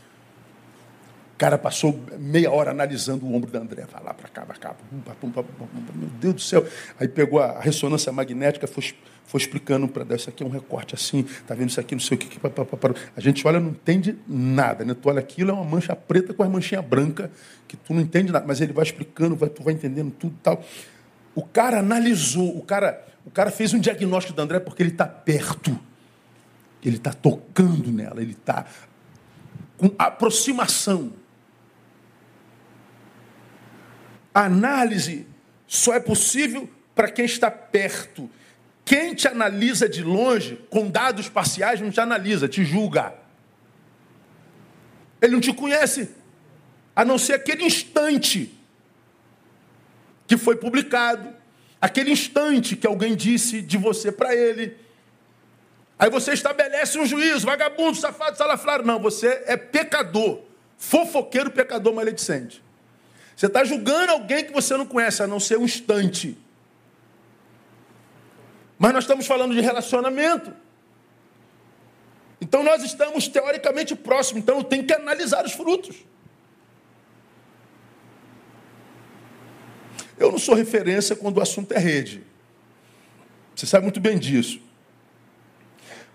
[1.42, 3.84] cara passou meia hora analisando o ombro da André.
[3.90, 4.76] Vai lá para cá, para cá.
[5.92, 6.64] Meu Deus do céu.
[7.00, 10.14] Aí pegou a ressonância magnética, foi, foi explicando para dar.
[10.14, 12.38] Isso aqui é um recorte assim, tá vendo isso aqui, não sei o que.
[13.16, 14.84] A gente olha não entende nada.
[14.84, 14.94] Né?
[14.94, 17.28] Tu olha aquilo, é uma mancha preta com uma manchinha branca,
[17.66, 18.44] que tu não entende nada.
[18.46, 20.62] Mas ele vai explicando, vai, tu vai entendendo tudo tal.
[21.34, 25.06] O cara analisou, o cara, o cara fez um diagnóstico da André porque ele está
[25.06, 25.76] perto.
[26.84, 28.66] Ele está tocando nela, ele está
[29.76, 31.12] com aproximação.
[34.34, 35.26] A análise
[35.66, 38.28] só é possível para quem está perto.
[38.84, 43.14] Quem te analisa de longe, com dados parciais, não te analisa, te julga.
[45.20, 46.10] Ele não te conhece,
[46.96, 48.58] a não ser aquele instante
[50.26, 51.32] que foi publicado,
[51.80, 54.76] aquele instante que alguém disse de você para ele.
[56.02, 58.84] Aí você estabelece um juízo, vagabundo, safado, salafrário.
[58.84, 60.40] Não, você é pecador,
[60.76, 62.60] fofoqueiro, pecador maledicente.
[63.36, 66.36] Você está julgando alguém que você não conhece, a não ser um instante.
[68.76, 70.52] Mas nós estamos falando de relacionamento.
[72.40, 76.04] Então nós estamos teoricamente próximos, então eu tenho que analisar os frutos.
[80.18, 82.24] Eu não sou referência quando o assunto é rede.
[83.54, 84.71] Você sabe muito bem disso.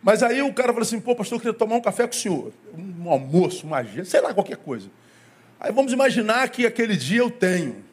[0.01, 2.15] Mas aí o cara fala assim, pô, pastor, eu queria tomar um café com o
[2.15, 2.53] senhor.
[2.77, 4.89] Um almoço, uma agenda, sei lá, qualquer coisa.
[5.60, 7.83] Aí vamos imaginar que aquele dia eu tenho.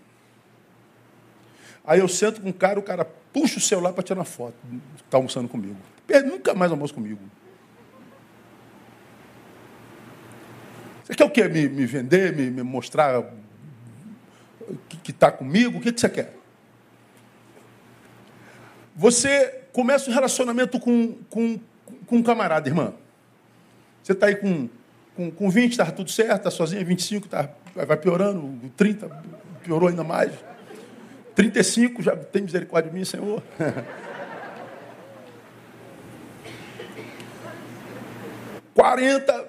[1.85, 4.55] Aí eu sento com o cara, o cara puxa o celular para tirar foto.
[4.97, 5.77] Está almoçando comigo.
[6.09, 7.21] Ele nunca mais almoça comigo.
[11.05, 11.49] Você quer o quê?
[11.49, 13.23] Me, me vender, me, me mostrar
[15.03, 15.79] que está comigo?
[15.79, 16.35] O que, que você quer?
[18.97, 21.59] Você começa um relacionamento com, com,
[22.05, 22.93] com um camarada, irmã.
[24.03, 24.69] Você está aí com
[25.15, 29.09] com, com 20 estava tudo certo, está sozinha, 25 tá, vai piorando, 30
[29.63, 30.31] piorou ainda mais.
[31.35, 33.43] 35 já tem misericórdia de mim, Senhor.
[38.75, 39.33] Quarenta.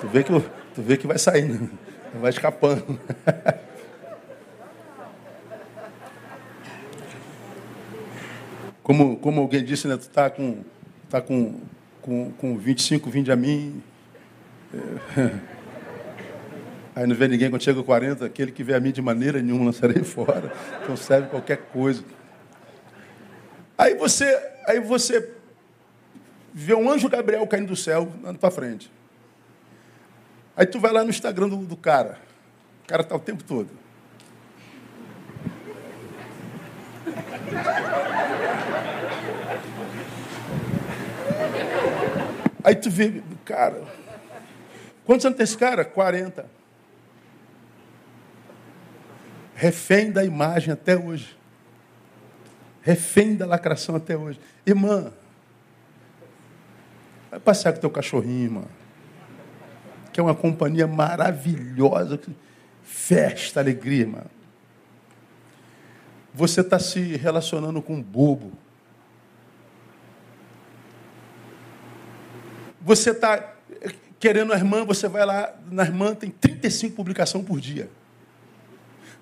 [0.00, 0.32] tu, vê que,
[0.74, 1.70] tu vê que vai saindo,
[2.14, 2.98] vai escapando.
[8.82, 9.96] Como, como alguém disse, né?
[9.96, 10.62] Tu está com,
[11.08, 11.60] tá com,
[12.00, 13.82] com, com 25, vinde a mim.
[15.16, 15.52] É.
[16.94, 19.40] Aí não vê ninguém quando chega a 40, aquele que vê a mim de maneira
[19.40, 20.52] nenhuma lançarei fora.
[20.82, 22.04] Então serve qualquer coisa.
[23.78, 24.24] Aí você,
[24.66, 25.32] aí você
[26.52, 28.92] vê um anjo Gabriel caindo do céu, andando para frente.
[30.54, 32.18] Aí tu vai lá no Instagram do, do cara.
[32.84, 33.70] O cara está o tempo todo.
[42.64, 43.82] Aí tu vê, cara,
[45.04, 45.84] quantos anos tem esse cara?
[45.84, 46.46] 40.
[49.54, 51.36] Refém da imagem até hoje.
[52.82, 54.40] Refém da lacração até hoje.
[54.66, 55.12] Irmã,
[57.30, 58.64] vai passear com teu cachorrinho, irmã.
[60.12, 62.20] Que é uma companhia maravilhosa.
[62.82, 64.24] festa, alegria, irmão.
[66.34, 68.52] Você está se relacionando com um bobo.
[72.82, 73.54] Você está
[74.18, 77.88] querendo a irmã, você vai lá na irmã, tem 35 publicações por dia.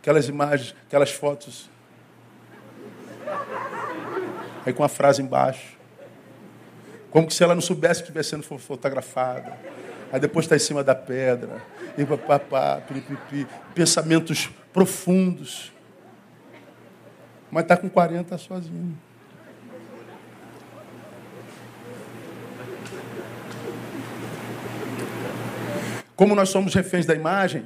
[0.01, 1.69] Aquelas imagens, aquelas fotos.
[4.65, 5.79] Aí com a frase embaixo.
[7.11, 9.59] Como que se ela não soubesse que estivesse sendo fotografada.
[10.13, 11.63] Aí depois está em cima da pedra.
[11.99, 15.73] E papapá, pipi, pensamentos profundos.
[17.51, 18.97] Mas está com 40 sozinho.
[26.21, 27.65] Como nós somos reféns da imagem,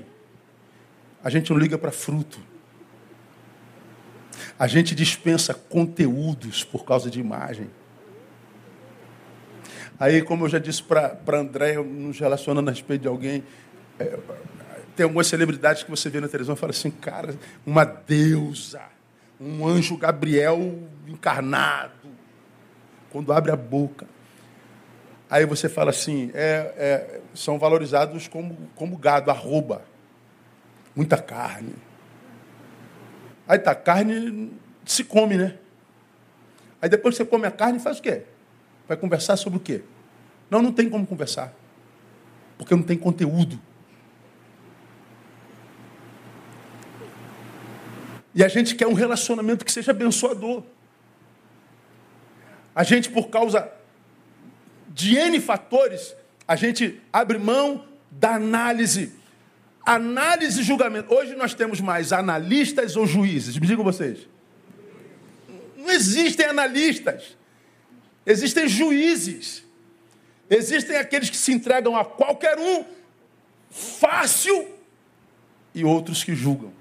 [1.25, 2.39] a gente não liga para fruto.
[4.57, 7.69] A gente dispensa conteúdos por causa de imagem.
[9.99, 13.43] Aí, como eu já disse para André, nos relacionando a respeito de alguém,
[13.99, 14.17] é,
[14.95, 17.35] tem algumas celebridades que você vê na televisão e fala assim, cara,
[17.67, 18.83] uma deusa,
[19.41, 22.09] um anjo Gabriel encarnado,
[23.11, 24.14] quando abre a boca.
[25.35, 29.83] Aí você fala assim, é, é, são valorizados como, como gado, arroba.
[30.95, 31.75] Muita carne.
[33.49, 34.53] Aí tá, carne
[34.87, 35.59] se come, né?
[36.81, 38.23] Aí depois você come a carne e faz o quê?
[38.87, 39.83] Vai conversar sobre o quê?
[40.49, 41.53] Não, não tem como conversar.
[42.57, 43.59] Porque não tem conteúdo.
[48.33, 50.63] E a gente quer um relacionamento que seja abençoador.
[52.73, 53.69] A gente, por causa
[54.95, 56.15] de N fatores,
[56.47, 59.13] a gente abre mão da análise.
[59.85, 61.13] Análise e julgamento.
[61.13, 63.59] Hoje nós temos mais analistas ou juízes?
[63.59, 64.29] Me digam vocês.
[65.77, 67.37] Não existem analistas.
[68.25, 69.65] Existem juízes.
[70.49, 72.85] Existem aqueles que se entregam a qualquer um
[73.69, 74.79] fácil
[75.75, 76.73] e outros que julgam.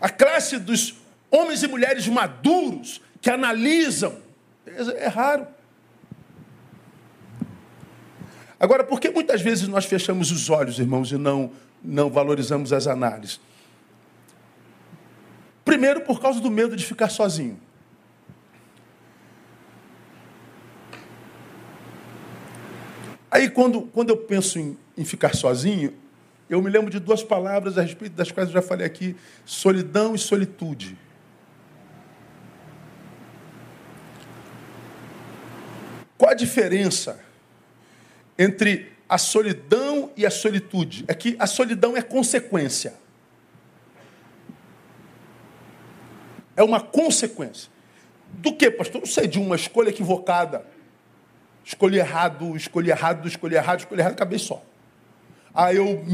[0.00, 0.96] A classe dos
[1.30, 4.25] homens e mulheres maduros que analisam
[4.76, 5.46] é raro.
[8.58, 11.50] Agora, por que muitas vezes nós fechamos os olhos, irmãos, e não,
[11.82, 13.40] não valorizamos as análises?
[15.64, 17.60] Primeiro, por causa do medo de ficar sozinho.
[23.30, 25.92] Aí, quando, quando eu penso em, em ficar sozinho,
[26.48, 30.14] eu me lembro de duas palavras a respeito das quais eu já falei aqui: solidão
[30.14, 30.96] e solitude.
[36.18, 37.20] Qual a diferença
[38.38, 41.04] entre a solidão e a solitude?
[41.06, 42.94] É que a solidão é consequência.
[46.56, 47.70] É uma consequência.
[48.32, 49.00] Do que, pastor?
[49.00, 50.66] Não sei, de uma escolha equivocada.
[51.64, 54.62] Escolhi errado, escolhi errado, escolhi errado, escolhi errado, acabei só.
[55.54, 56.04] Ah, eu,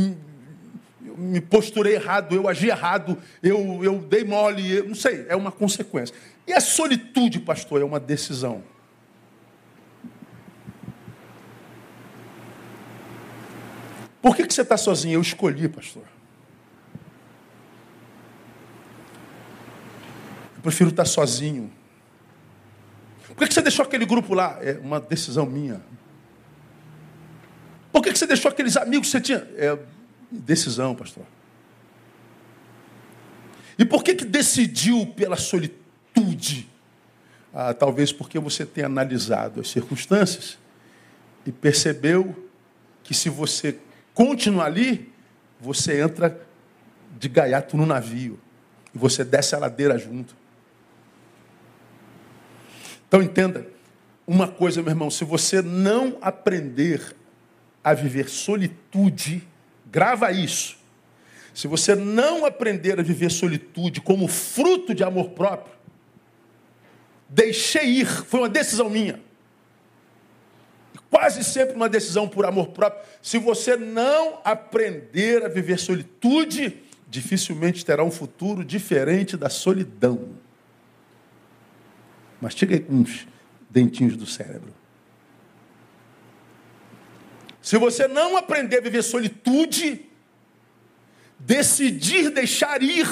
[1.05, 5.37] eu me posturei errado, eu agi errado, eu, eu dei mole, eu, não sei, é
[5.37, 6.15] uma consequência.
[6.47, 8.63] E a solitude, pastor, é uma decisão.
[14.23, 15.15] Por que, que você está sozinho?
[15.15, 16.05] Eu escolhi, pastor.
[20.57, 21.73] Eu prefiro estar sozinho.
[23.27, 24.59] Por que, que você deixou aquele grupo lá?
[24.63, 25.83] É uma decisão minha.
[27.91, 29.39] Por que, que você deixou aqueles amigos que você tinha?
[29.57, 29.77] É
[30.31, 31.25] decisão, pastor.
[33.77, 36.69] E por que, que decidiu pela solitude?
[37.53, 40.59] Ah, talvez porque você tenha analisado as circunstâncias
[41.45, 42.49] e percebeu
[43.03, 43.79] que se você
[44.15, 45.13] continua ali,
[45.61, 46.41] você entra
[47.19, 48.39] de gaiato no navio.
[48.95, 50.37] E você desce a ladeira junto.
[53.09, 53.67] Então entenda,
[54.27, 57.15] uma coisa, meu irmão, se você não aprender
[57.83, 59.47] a viver solitude,
[59.91, 60.79] grava isso.
[61.53, 65.75] Se você não aprender a viver solitude como fruto de amor próprio,
[67.29, 69.21] deixei ir, foi uma decisão minha
[71.13, 73.05] quase sempre uma decisão por amor próprio.
[73.21, 80.31] Se você não aprender a viver solitude, dificilmente terá um futuro diferente da solidão.
[82.41, 83.29] Mastiga aí com uns
[83.69, 84.73] dentinhos do cérebro.
[87.61, 90.07] Se você não aprender a viver solitude,
[91.39, 93.07] decidir deixar ir,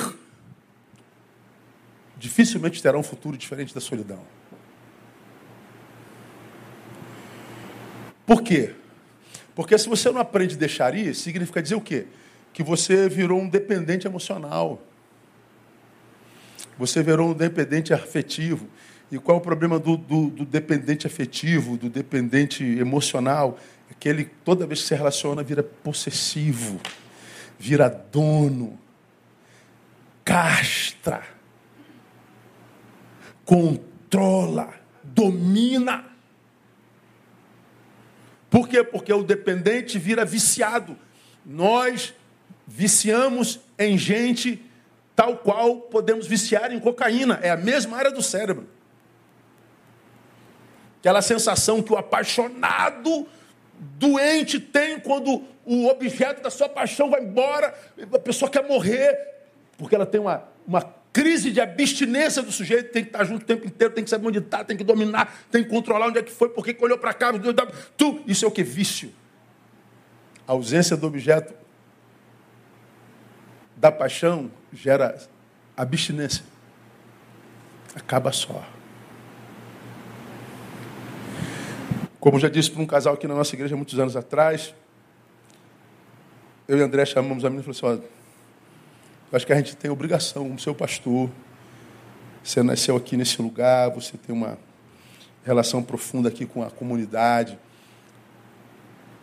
[2.16, 4.39] dificilmente terá um futuro diferente da solidão.
[8.30, 8.70] Por quê?
[9.56, 12.06] Porque se você não aprende a deixar ir, significa dizer o quê?
[12.52, 14.80] Que você virou um dependente emocional.
[16.78, 18.68] Você virou um dependente afetivo.
[19.10, 23.58] E qual é o problema do, do, do dependente afetivo, do dependente emocional?
[23.90, 26.80] Aquele, toda vez que se relaciona, vira possessivo,
[27.58, 28.78] vira dono,
[30.24, 31.24] castra,
[33.44, 34.72] controla,
[35.02, 36.09] domina.
[38.50, 38.82] Por quê?
[38.82, 40.98] Porque o dependente vira viciado.
[41.46, 42.12] Nós
[42.66, 44.62] viciamos em gente
[45.14, 47.38] tal qual podemos viciar em cocaína.
[47.42, 48.68] É a mesma área do cérebro.
[50.98, 53.26] Aquela sensação que o apaixonado
[53.78, 57.74] doente tem quando o objeto da sua paixão vai embora,
[58.12, 59.16] a pessoa quer morrer,
[59.78, 63.44] porque ela tem uma, uma crise de abstinência do sujeito, tem que estar junto o
[63.44, 66.22] tempo inteiro, tem que saber onde está, tem que dominar, tem que controlar onde é
[66.22, 67.32] que foi, porque que olhou para cá,
[67.96, 68.62] tu, isso é o que?
[68.62, 69.12] Vício.
[70.46, 71.54] A ausência do objeto
[73.76, 75.18] da paixão gera
[75.76, 76.44] abstinência.
[77.94, 78.64] Acaba só.
[82.20, 84.74] Como já disse para um casal aqui na nossa igreja muitos anos atrás,
[86.68, 88.19] eu e André chamamos a menina e falamos assim,
[89.32, 91.30] acho que a gente tem obrigação, como seu pastor,
[92.42, 94.58] você nasceu aqui nesse lugar, você tem uma
[95.44, 97.58] relação profunda aqui com a comunidade.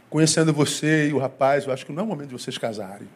[0.10, 3.08] Conhecendo você e o rapaz, eu acho que não é o momento de vocês casarem.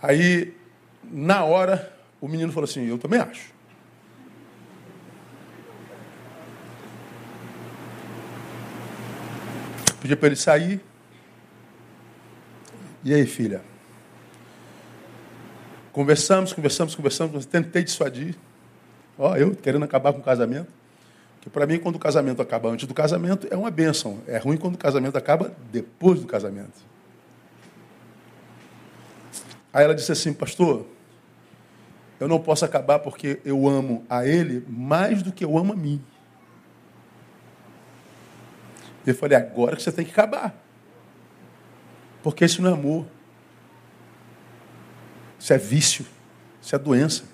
[0.00, 0.54] Aí,
[1.02, 3.52] na hora, o menino falou assim: Eu também acho.
[10.00, 10.87] Pedi para ele sair.
[13.08, 13.62] E aí, filha?
[15.92, 17.46] Conversamos, conversamos, conversamos.
[17.46, 18.34] Tentei dissuadir.
[19.16, 20.70] Ó, eu querendo acabar com o casamento.
[21.40, 24.20] Que para mim, quando o casamento acaba antes do casamento, é uma bênção.
[24.26, 26.84] É ruim quando o casamento acaba depois do casamento.
[29.72, 30.84] Aí ela disse assim, pastor,
[32.20, 35.76] eu não posso acabar porque eu amo a ele mais do que eu amo a
[35.76, 36.04] mim.
[39.06, 40.67] Eu falei, agora que você tem que acabar.
[42.22, 43.06] Porque isso não é amor.
[45.38, 46.04] Isso é vício.
[46.60, 47.24] Isso é doença.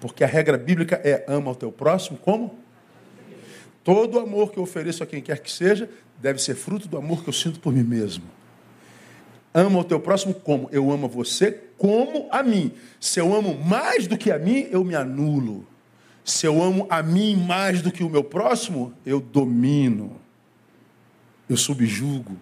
[0.00, 2.58] Porque a regra bíblica é ama o teu próximo como?
[3.84, 5.88] Todo amor que eu ofereço a quem quer que seja
[6.18, 8.24] deve ser fruto do amor que eu sinto por mim mesmo.
[9.52, 10.68] Ama o teu próximo como?
[10.70, 12.72] Eu amo você como a mim.
[13.00, 15.66] Se eu amo mais do que a mim, eu me anulo.
[16.24, 20.20] Se eu amo a mim mais do que o meu próximo, eu domino.
[21.48, 22.36] Eu subjugo.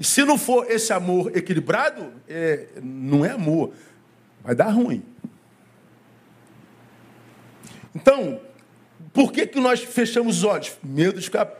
[0.00, 3.74] E se não for esse amor equilibrado, é, não é amor,
[4.42, 5.04] vai dar ruim.
[7.94, 8.40] Então,
[9.12, 10.72] por que, que nós fechamos os olhos?
[10.82, 11.52] Medo de ficar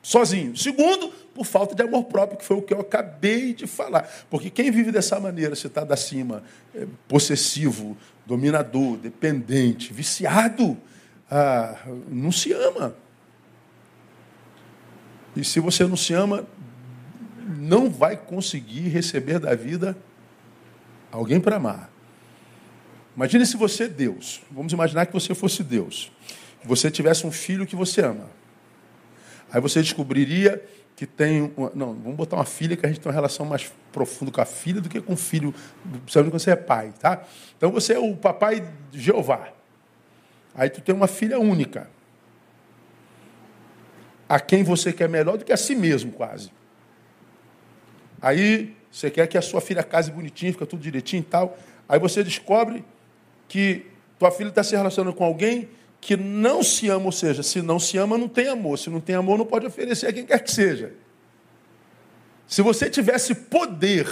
[0.00, 0.56] sozinho.
[0.56, 4.08] Segundo, por falta de amor próprio, que foi o que eu acabei de falar.
[4.30, 10.78] Porque quem vive dessa maneira, se está da cima, é, possessivo, dominador, dependente, viciado,
[11.28, 11.76] ah,
[12.08, 12.94] não se ama.
[15.36, 16.46] E se você não se ama,
[17.58, 19.96] não vai conseguir receber da vida
[21.10, 21.90] alguém para amar.
[23.16, 24.42] Imagine se você é Deus.
[24.50, 26.10] Vamos imaginar que você fosse Deus.
[26.64, 28.28] Você tivesse um filho que você ama.
[29.52, 30.64] Aí você descobriria
[30.96, 31.52] que tem.
[31.56, 34.40] Uma, não, vamos botar uma filha que a gente tem uma relação mais profunda com
[34.40, 37.24] a filha do que com o filho, principalmente quando você é pai, tá?
[37.56, 39.48] Então você é o papai de Jeová.
[40.54, 41.88] Aí tu tem uma filha única
[44.28, 46.50] a quem você quer melhor do que a si mesmo, quase.
[48.20, 51.58] Aí você quer que a sua filha case bonitinho, fica tudo direitinho e tal.
[51.88, 52.84] Aí você descobre
[53.48, 53.86] que
[54.18, 55.68] tua filha está se relacionando com alguém
[56.00, 58.78] que não se ama, ou seja, se não se ama, não tem amor.
[58.78, 60.92] Se não tem amor, não pode oferecer a quem quer que seja.
[62.46, 64.06] Se você tivesse poder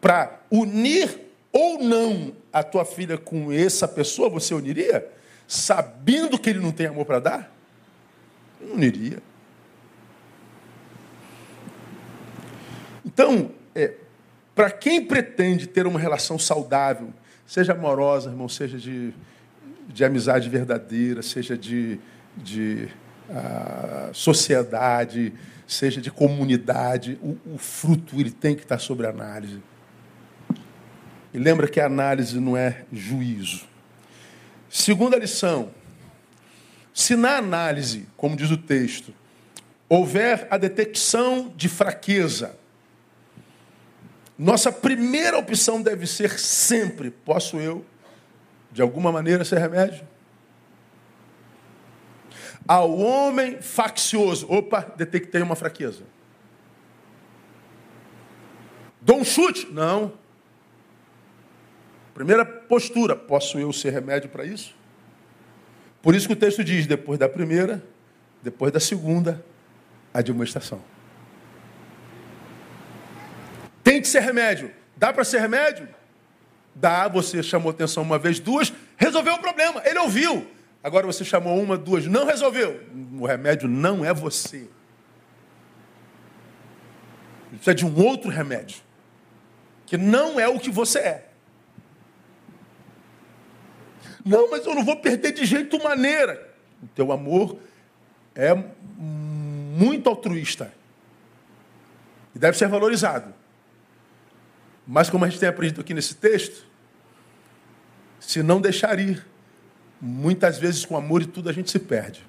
[0.00, 1.20] para unir
[1.52, 5.10] ou não a tua filha com essa pessoa, você uniria?
[5.46, 7.53] Sabendo que ele não tem amor para dar?
[8.60, 9.18] Não iria.
[13.04, 13.94] Então, é,
[14.54, 17.12] para quem pretende ter uma relação saudável,
[17.46, 19.12] seja amorosa, irmão, seja de,
[19.88, 22.00] de amizade verdadeira, seja de,
[22.36, 22.88] de
[23.28, 25.32] uh, sociedade,
[25.66, 29.60] seja de comunidade, o, o fruto ele tem que estar sobre análise.
[31.32, 33.66] E lembra que a análise não é juízo.
[34.70, 35.70] Segunda lição,
[36.94, 39.12] se na análise, como diz o texto,
[39.88, 42.56] houver a detecção de fraqueza,
[44.38, 47.84] nossa primeira opção deve ser sempre: posso eu,
[48.70, 50.06] de alguma maneira, ser remédio?
[52.66, 56.04] Ao homem faccioso, opa, detectei uma fraqueza.
[59.00, 59.66] Dou um chute?
[59.70, 60.12] Não.
[62.14, 64.74] Primeira postura, posso eu ser remédio para isso?
[66.04, 67.82] Por isso que o texto diz, depois da primeira,
[68.42, 69.42] depois da segunda,
[70.12, 70.78] a demonstração.
[73.82, 74.70] Tem que ser remédio.
[74.94, 75.88] Dá para ser remédio?
[76.74, 79.80] Dá, você chamou atenção uma vez, duas, resolveu o problema.
[79.82, 80.46] Ele ouviu.
[80.82, 82.82] Agora você chamou uma, duas, não resolveu.
[83.18, 84.68] O remédio não é você.
[87.48, 88.82] Ele precisa de um outro remédio.
[89.86, 91.28] Que não é o que você é.
[94.24, 96.54] Não, mas eu não vou perder de jeito maneira.
[96.82, 97.58] O teu amor
[98.34, 98.54] é
[98.96, 100.72] muito altruísta.
[102.34, 103.34] E deve ser valorizado.
[104.86, 106.66] Mas como a gente tem aprendido aqui nesse texto,
[108.18, 109.24] se não deixar ir,
[110.00, 112.24] muitas vezes com amor e tudo a gente se perde.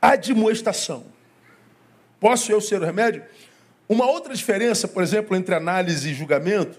[0.00, 1.06] Admoestação.
[2.20, 3.24] Posso eu ser o remédio?
[3.88, 6.78] Uma outra diferença, por exemplo, entre análise e julgamento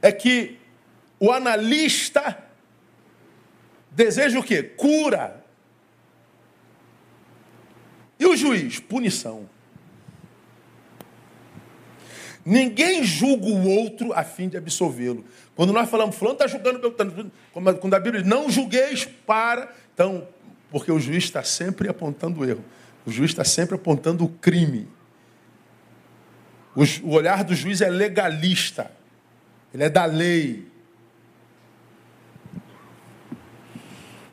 [0.00, 0.58] é que
[1.18, 2.42] o analista
[3.90, 4.62] deseja o quê?
[4.62, 5.44] Cura.
[8.18, 8.80] E o juiz?
[8.80, 9.48] Punição.
[12.42, 15.24] Ninguém julga o outro a fim de absolvê-lo.
[15.54, 16.80] Quando nós falamos, fulano está julgando,
[17.52, 19.70] quando a Bíblia diz, não julgueis para.
[19.92, 20.26] Então,
[20.70, 22.64] porque o juiz está sempre apontando o erro.
[23.06, 24.88] O juiz está sempre apontando o crime.
[27.02, 28.90] O olhar do juiz é legalista.
[29.72, 30.66] Ele é da lei.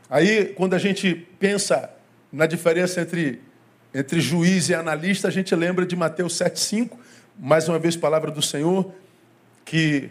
[0.10, 1.90] Aí, quando a gente pensa
[2.32, 3.42] na diferença entre,
[3.94, 6.92] entre juiz e analista, a gente lembra de Mateus 7,5,
[7.38, 8.94] mais uma vez, palavra do Senhor,
[9.66, 10.10] que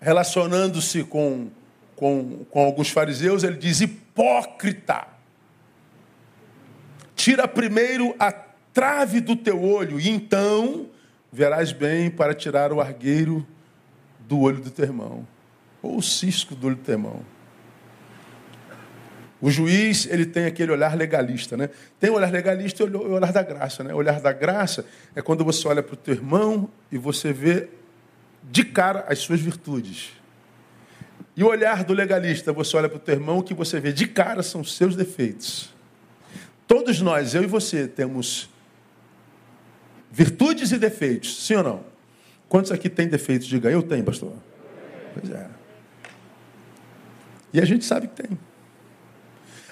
[0.00, 1.48] relacionando-se com,
[1.94, 5.06] com, com alguns fariseus, ele diz: hipócrita,
[7.14, 10.86] tira primeiro a trave do teu olho, e então
[11.32, 13.46] verás bem para tirar o argueiro
[14.20, 15.26] do olho do teu irmão,
[15.82, 17.34] ou o cisco do olho do teu irmão.
[19.40, 21.68] O juiz, ele tem aquele olhar legalista, né?
[22.00, 23.92] Tem o olhar legalista e o olhar da graça, né?
[23.92, 27.68] O olhar da graça é quando você olha para o teu irmão e você vê
[28.42, 30.12] de cara as suas virtudes.
[31.36, 34.06] E o olhar do legalista, você olha para o teu irmão que você vê de
[34.06, 35.74] cara são os seus defeitos.
[36.66, 38.48] Todos nós, eu e você, temos
[40.10, 41.84] virtudes e defeitos, sim ou não?
[42.48, 43.46] Quantos aqui têm defeitos?
[43.46, 44.32] Diga, eu tenho, pastor.
[45.12, 45.48] Pois é.
[47.52, 48.38] E a gente sabe que tem.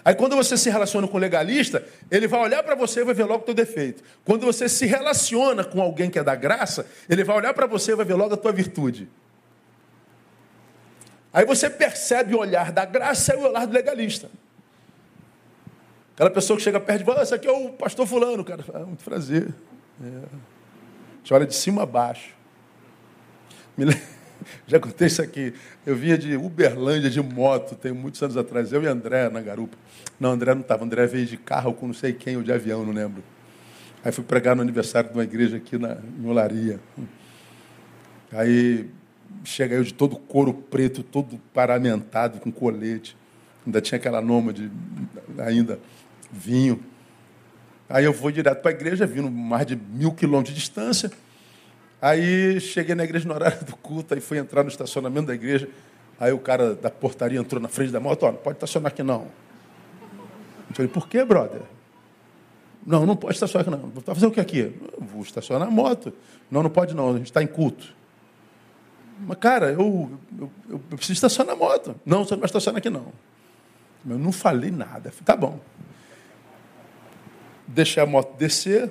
[0.05, 3.15] Aí quando você se relaciona com o legalista, ele vai olhar para você e vai
[3.15, 4.03] ver logo o teu defeito.
[4.25, 7.93] Quando você se relaciona com alguém que é da graça, ele vai olhar para você
[7.93, 9.09] e vai ver logo a tua virtude.
[11.33, 14.29] Aí você percebe o olhar da graça e o olhar do legalista.
[16.15, 18.65] Aquela pessoa que chega perto e fala, ah, esse aqui é o pastor fulano, cara.
[18.75, 19.53] Ah, muito prazer.
[20.03, 20.07] É.
[21.19, 22.35] Gente olha de cima a baixo.
[23.77, 23.87] Me.
[24.67, 25.55] Já contei isso aqui.
[25.87, 28.73] Eu vinha de Uberlândia de moto, tem muitos anos atrás.
[28.73, 29.77] Eu e André na garupa.
[30.19, 30.85] Não, André não estava.
[30.85, 33.23] André veio de carro com não sei quem, ou de avião, não lembro.
[34.05, 36.81] Aí fui pregar no aniversário de uma igreja aqui na, em Olaria.
[38.33, 38.91] Aí
[39.45, 43.17] chega eu de todo couro preto, todo paramentado, com colete.
[43.65, 44.71] Ainda tinha aquela nômade,
[45.39, 45.79] ainda
[46.33, 46.83] vinho.
[47.89, 51.13] Aí eu vou direto para a igreja, vindo mais de mil quilômetros de distância.
[52.01, 55.69] Aí cheguei na igreja no horário do culto, aí fui entrar no estacionamento da igreja.
[56.19, 59.03] Aí o cara da portaria entrou na frente da moto, ó, não pode estacionar aqui
[59.03, 59.27] não.
[60.71, 61.61] Eu falei, por que, brother?
[62.87, 63.91] Não, não pode estacionar aqui não.
[63.91, 64.75] Vou fazer o que aqui?
[64.99, 66.13] Vou estacionar a moto.
[66.51, 67.95] Não, não pode não, a gente está em culto.
[69.21, 71.95] Mas, cara, eu, eu, eu, preciso estacionar a moto.
[72.05, 73.13] Não, você não vai estacionar aqui não.
[74.09, 75.11] Eu não falei nada.
[75.11, 75.61] Falei, tá bom.
[77.67, 78.91] Deixei a moto descer,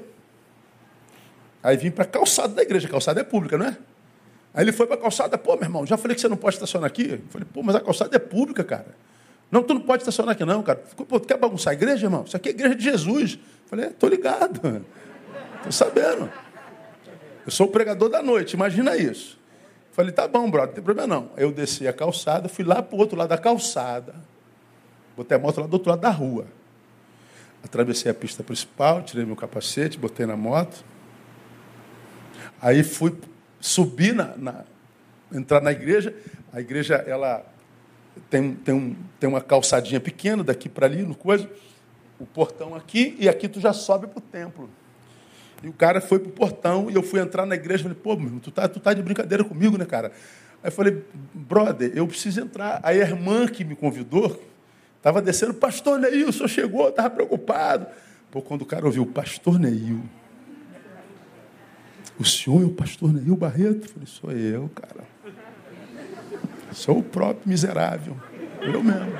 [1.63, 3.78] Aí vim para a calçada da igreja, a calçada é pública, não é?
[4.53, 6.55] Aí ele foi para a calçada, pô, meu irmão, já falei que você não pode
[6.55, 7.11] estacionar aqui.
[7.11, 8.95] Eu falei, pô, mas a calçada é pública, cara.
[9.49, 10.82] Não, tu não pode estacionar aqui, não, cara.
[11.07, 12.24] Pô, tu quer bagunçar a igreja, irmão?
[12.26, 13.34] Isso aqui é igreja de Jesus.
[13.34, 14.86] Eu falei, é, tô ligado.
[15.63, 16.32] Tô sabendo.
[17.45, 19.39] Eu sou o pregador da noite, imagina isso.
[19.89, 21.30] Eu falei, tá bom, brother, não tem problema não.
[21.38, 24.15] Eu desci a calçada, fui lá para o outro lado da calçada.
[25.15, 26.47] Botei a moto lá do outro lado da rua.
[27.64, 30.84] Atravessei a pista principal, tirei meu capacete, botei na moto.
[32.62, 33.16] Aí fui
[33.59, 34.66] subir na, na
[35.32, 36.14] entrar na igreja.
[36.51, 37.45] A igreja ela
[38.30, 41.49] tem, tem, um, tem uma calçadinha pequena daqui para ali, no coisa,
[42.20, 44.70] o portão aqui e aqui tu já sobe para o templo.
[45.64, 48.16] E o cara foi para o portão e eu fui entrar na igreja falei, pô,
[48.16, 50.12] meu, tu tá, tu tá de brincadeira comigo, né, cara?
[50.64, 51.03] Aí eu falei,
[51.34, 52.80] brother, eu preciso entrar.
[52.84, 54.41] Aí a irmã que me convidou
[55.02, 57.88] estava descendo, pastor Neil, o senhor chegou, estava preocupado.
[58.30, 60.02] Pô, quando o cara ouviu, pastor Neil,
[62.20, 63.89] O senhor é o pastor Neil Barreto?
[63.89, 65.04] Falei, sou eu, cara.
[66.72, 68.16] Sou o próprio miserável.
[68.62, 69.12] Eu mesmo.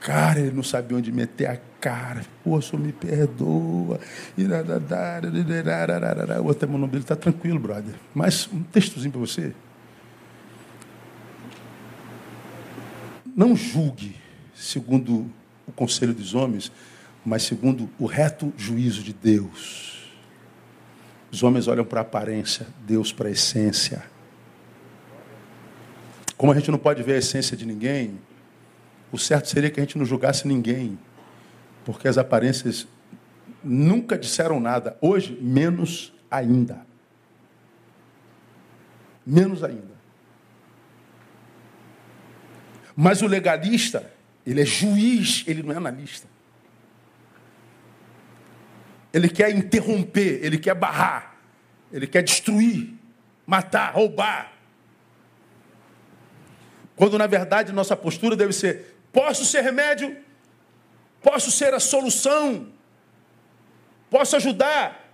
[0.00, 2.24] Cara, ele não sabia onde meter a cara.
[2.44, 3.98] Pô, senhor me perdoa.
[4.38, 7.94] O outro irmão dele está tranquilo, brother.
[8.14, 9.52] Mas um textozinho para você.
[13.36, 14.16] Não julgue
[14.54, 15.30] segundo
[15.66, 16.72] o conselho dos homens,
[17.22, 20.10] mas segundo o reto juízo de Deus.
[21.30, 24.02] Os homens olham para a aparência, Deus para a essência.
[26.34, 28.18] Como a gente não pode ver a essência de ninguém,
[29.12, 30.98] o certo seria que a gente não julgasse ninguém,
[31.84, 32.88] porque as aparências
[33.62, 34.96] nunca disseram nada.
[34.98, 36.86] Hoje, menos ainda.
[39.26, 39.95] Menos ainda.
[42.96, 44.10] Mas o legalista,
[44.46, 46.26] ele é juiz, ele não é analista.
[49.12, 51.36] Ele quer interromper, ele quer barrar,
[51.92, 52.94] ele quer destruir,
[53.46, 54.52] matar, roubar.
[56.96, 60.16] Quando na verdade nossa postura deve ser: posso ser remédio,
[61.22, 62.72] posso ser a solução,
[64.10, 65.04] posso ajudar.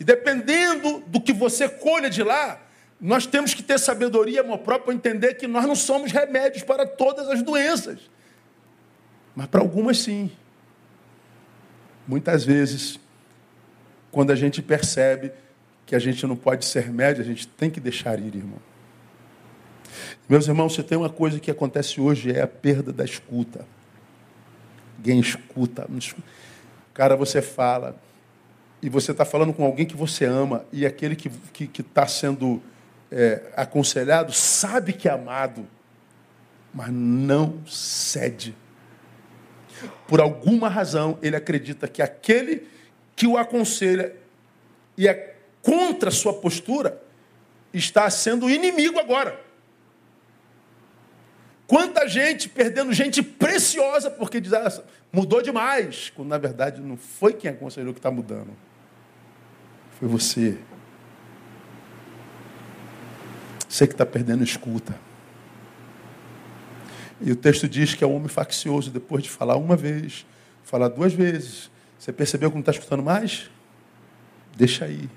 [0.00, 2.63] E dependendo do que você colha de lá,
[3.06, 6.86] nós temos que ter sabedoria, amor próprio, para entender que nós não somos remédios para
[6.86, 8.00] todas as doenças.
[9.36, 10.32] Mas para algumas sim.
[12.08, 12.98] Muitas vezes,
[14.10, 15.32] quando a gente percebe
[15.84, 18.58] que a gente não pode ser remédio, a gente tem que deixar ir, irmão.
[20.26, 23.66] Meus irmãos, se tem uma coisa que acontece hoje é a perda da escuta.
[24.96, 25.86] Ninguém escuta.
[26.94, 28.00] Cara, você fala,
[28.80, 31.28] e você está falando com alguém que você ama, e aquele que
[31.64, 32.62] está tá sendo
[33.10, 35.66] é, aconselhado sabe que é amado,
[36.72, 38.56] mas não cede.
[40.08, 42.68] Por alguma razão, ele acredita que aquele
[43.16, 44.14] que o aconselha
[44.96, 47.02] e é contra a sua postura
[47.72, 49.40] está sendo inimigo agora.
[51.66, 54.82] Quanta gente perdendo gente preciosa porque diz, ah,
[55.12, 58.50] mudou demais, quando na verdade não foi quem aconselhou que está mudando.
[59.98, 60.58] Foi você.
[63.74, 64.94] Você que está perdendo escuta.
[67.20, 70.24] E o texto diz que é um homem faccioso depois de falar uma vez,
[70.62, 71.72] falar duas vezes.
[71.98, 73.50] Você percebeu que não está escutando mais?
[74.56, 75.10] Deixa aí.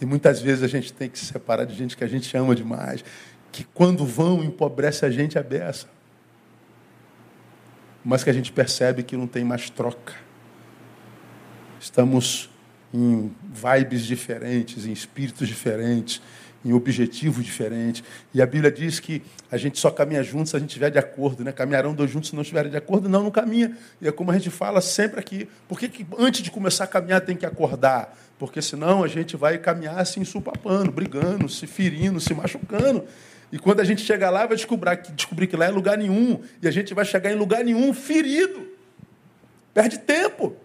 [0.00, 2.54] E muitas vezes a gente tem que se separar de gente que a gente ama
[2.54, 3.04] demais,
[3.50, 5.88] que quando vão empobrece a gente a beça.
[8.04, 10.14] Mas que a gente percebe que não tem mais troca.
[11.80, 12.50] Estamos
[12.92, 16.20] em vibes diferentes, em espíritos diferentes,
[16.64, 18.02] em objetivos diferentes.
[18.34, 20.98] E a Bíblia diz que a gente só caminha juntos se a gente estiver de
[20.98, 21.52] acordo, né?
[21.52, 23.08] Caminharão dois juntos se não estiverem de acordo.
[23.08, 23.76] Não, não caminha.
[24.00, 25.48] E é como a gente fala sempre aqui.
[25.68, 28.16] Por que, que antes de começar a caminhar tem que acordar?
[28.38, 33.04] Porque senão a gente vai caminhar assim, supapando, brigando, se ferindo, se machucando.
[33.52, 36.40] E quando a gente chegar lá, vai descobrir que, descobrir que lá é lugar nenhum.
[36.60, 38.66] E a gente vai chegar em lugar nenhum ferido.
[39.72, 40.56] Perde tempo.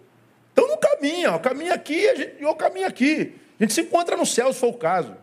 [0.61, 3.33] Então não caminha, ó, caminha aqui gente, eu caminho aqui.
[3.59, 5.15] A gente se encontra no céu, se for o caso.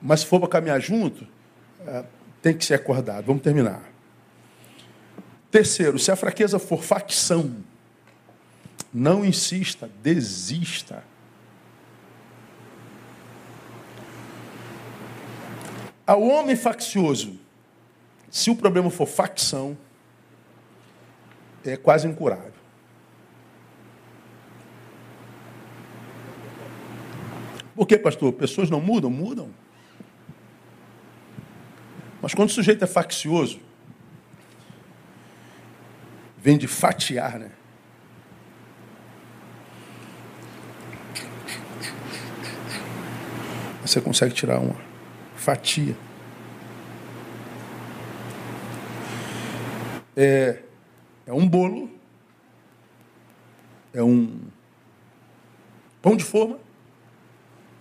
[0.00, 1.26] Mas se for para caminhar junto,
[1.86, 2.04] é,
[2.40, 3.26] tem que ser acordado.
[3.26, 3.82] Vamos terminar.
[5.50, 7.56] Terceiro, se a fraqueza for facção,
[8.92, 11.04] não insista, desista.
[16.06, 17.38] Ao homem faccioso,
[18.30, 19.76] se o problema for facção,
[21.62, 22.55] é quase incurável.
[27.76, 28.32] Por que, pastor?
[28.32, 29.10] Pessoas não mudam?
[29.10, 29.50] Mudam.
[32.22, 33.60] Mas quando o sujeito é faccioso,
[36.38, 37.52] vem de fatiar, né?
[43.82, 44.74] Você consegue tirar uma
[45.36, 45.94] fatia.
[50.16, 50.62] É,
[51.26, 51.90] é um bolo,
[53.92, 54.40] é um
[56.00, 56.58] pão de forma,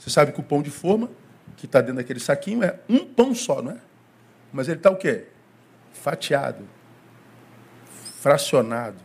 [0.05, 1.09] você sabe que o pão de forma,
[1.57, 3.77] que está dentro daquele saquinho, é um pão só, não é?
[4.53, 5.25] Mas ele está o quê?
[5.93, 6.63] Fatiado,
[8.19, 8.97] fracionado.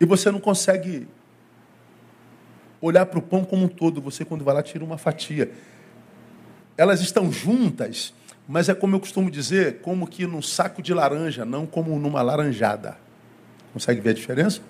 [0.00, 1.08] E você não consegue
[2.80, 4.00] olhar para o pão como um todo.
[4.02, 5.50] Você, quando vai lá, tira uma fatia.
[6.76, 8.14] Elas estão juntas,
[8.46, 12.22] mas é como eu costumo dizer, como que num saco de laranja, não como numa
[12.22, 12.96] laranjada.
[13.72, 14.62] Consegue ver a diferença?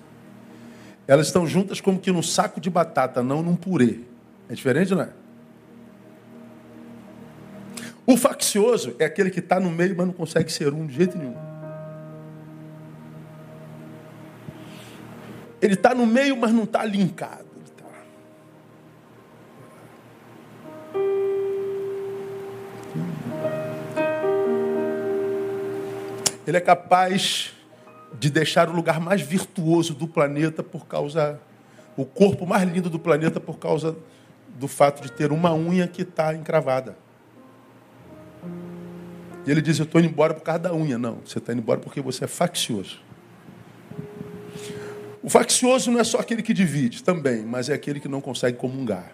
[1.07, 3.99] Elas estão juntas como que num saco de batata, não num purê.
[4.49, 5.09] É diferente, não é?
[8.05, 11.17] O faccioso é aquele que está no meio, mas não consegue ser um de jeito
[11.17, 11.35] nenhum.
[15.61, 17.51] Ele está no meio, mas não está linkado.
[26.45, 27.53] Ele é capaz
[28.19, 31.39] de deixar o lugar mais virtuoso do planeta por causa.
[31.97, 33.95] o corpo mais lindo do planeta por causa
[34.57, 36.97] do fato de ter uma unha que está encravada.
[39.45, 40.97] E ele diz: Eu estou indo embora por causa da unha.
[40.97, 43.01] Não, você está indo embora porque você é faccioso.
[45.23, 48.57] O faccioso não é só aquele que divide, também, mas é aquele que não consegue
[48.57, 49.11] comungar.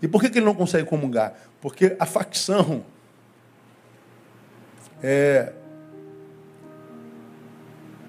[0.00, 1.34] E por que, que ele não consegue comungar?
[1.60, 2.84] Porque a facção
[5.02, 5.52] é,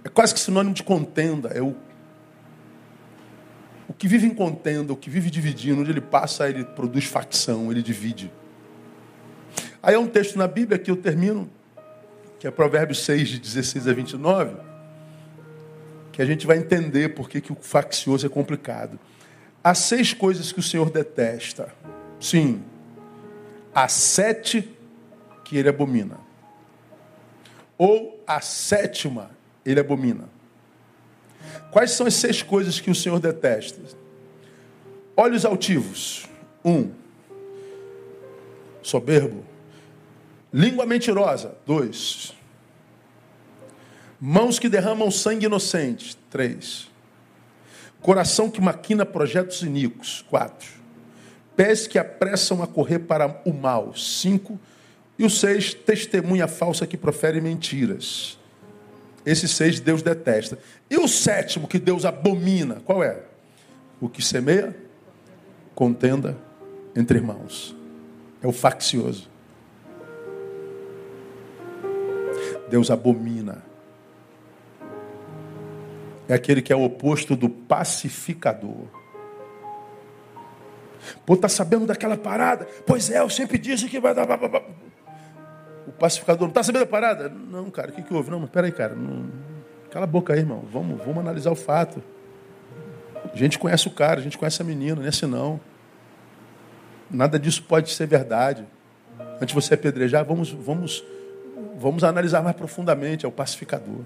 [0.08, 1.50] é quase que sinônimo de contenda.
[1.50, 1.76] É o,
[3.90, 7.70] o que vive em contenda, o que vive dividindo, onde ele passa, ele produz facção,
[7.70, 8.32] ele divide.
[9.84, 11.50] Aí é um texto na Bíblia que eu termino,
[12.40, 14.56] que é Provérbios 6, de 16 a 29,
[16.14, 18.98] que a gente vai entender por que, o faccioso é complicado.
[19.62, 21.74] Há seis coisas que o Senhor detesta.
[22.18, 22.64] Sim.
[23.76, 24.74] Há sete
[25.44, 26.18] que ele abomina.
[27.78, 29.37] Ou a sétima
[29.72, 30.30] ele abomina.
[31.72, 33.82] Quais são as seis coisas que o Senhor detesta?
[35.16, 36.28] Olhos altivos.
[36.64, 36.92] Um.
[38.82, 39.44] Soberbo.
[40.54, 41.56] Língua mentirosa.
[41.66, 42.34] Dois.
[44.20, 46.18] Mãos que derramam sangue inocente.
[46.30, 46.90] Três.
[48.02, 50.24] Coração que maquina projetos iníquos.
[50.30, 50.70] Quatro.
[51.56, 53.96] Pés que apressam a correr para o mal.
[53.96, 54.60] Cinco.
[55.20, 58.38] E o seis, testemunha falsa que profere mentiras.
[59.28, 60.58] Esses seis Deus detesta.
[60.90, 63.24] E o sétimo que Deus abomina, qual é?
[64.00, 64.74] O que semeia,
[65.76, 66.38] contenda
[66.96, 67.76] entre irmãos.
[68.42, 69.30] É o faccioso.
[72.70, 73.66] Deus abomina.
[76.30, 78.88] É aquele que é o oposto do pacificador.
[81.26, 82.66] Pô, tá sabendo daquela parada?
[82.86, 84.26] Pois é, eu sempre disse que vai dar.
[85.88, 87.30] O pacificador não tá sabendo da parada?
[87.30, 88.30] Não, cara, o que, que houve?
[88.30, 88.94] Não, mas peraí, cara.
[88.94, 89.26] Não...
[89.90, 90.64] Cala a boca aí, irmão.
[90.72, 92.04] Vamos, vamos analisar o fato.
[93.34, 95.60] A gente conhece o cara, a gente conhece a menina, não é assim não.
[97.10, 98.66] Nada disso pode ser verdade.
[99.36, 101.04] Antes de você apedrejar, vamos, vamos
[101.80, 104.02] Vamos analisar mais profundamente, é o pacificador.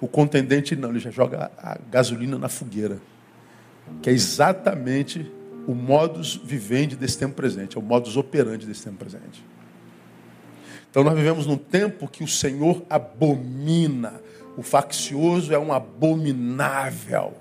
[0.00, 2.98] O contendente não, ele já joga a gasolina na fogueira.
[4.00, 5.30] Que é exatamente
[5.66, 9.44] o modus vivendi desse tempo presente, é o modus operandi desse tempo presente.
[10.90, 14.20] Então nós vivemos num tempo que o Senhor abomina.
[14.56, 17.32] O faccioso é um abominável.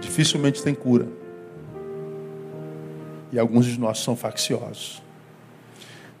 [0.00, 1.08] Dificilmente tem cura.
[3.32, 5.02] E alguns de nós são facciosos.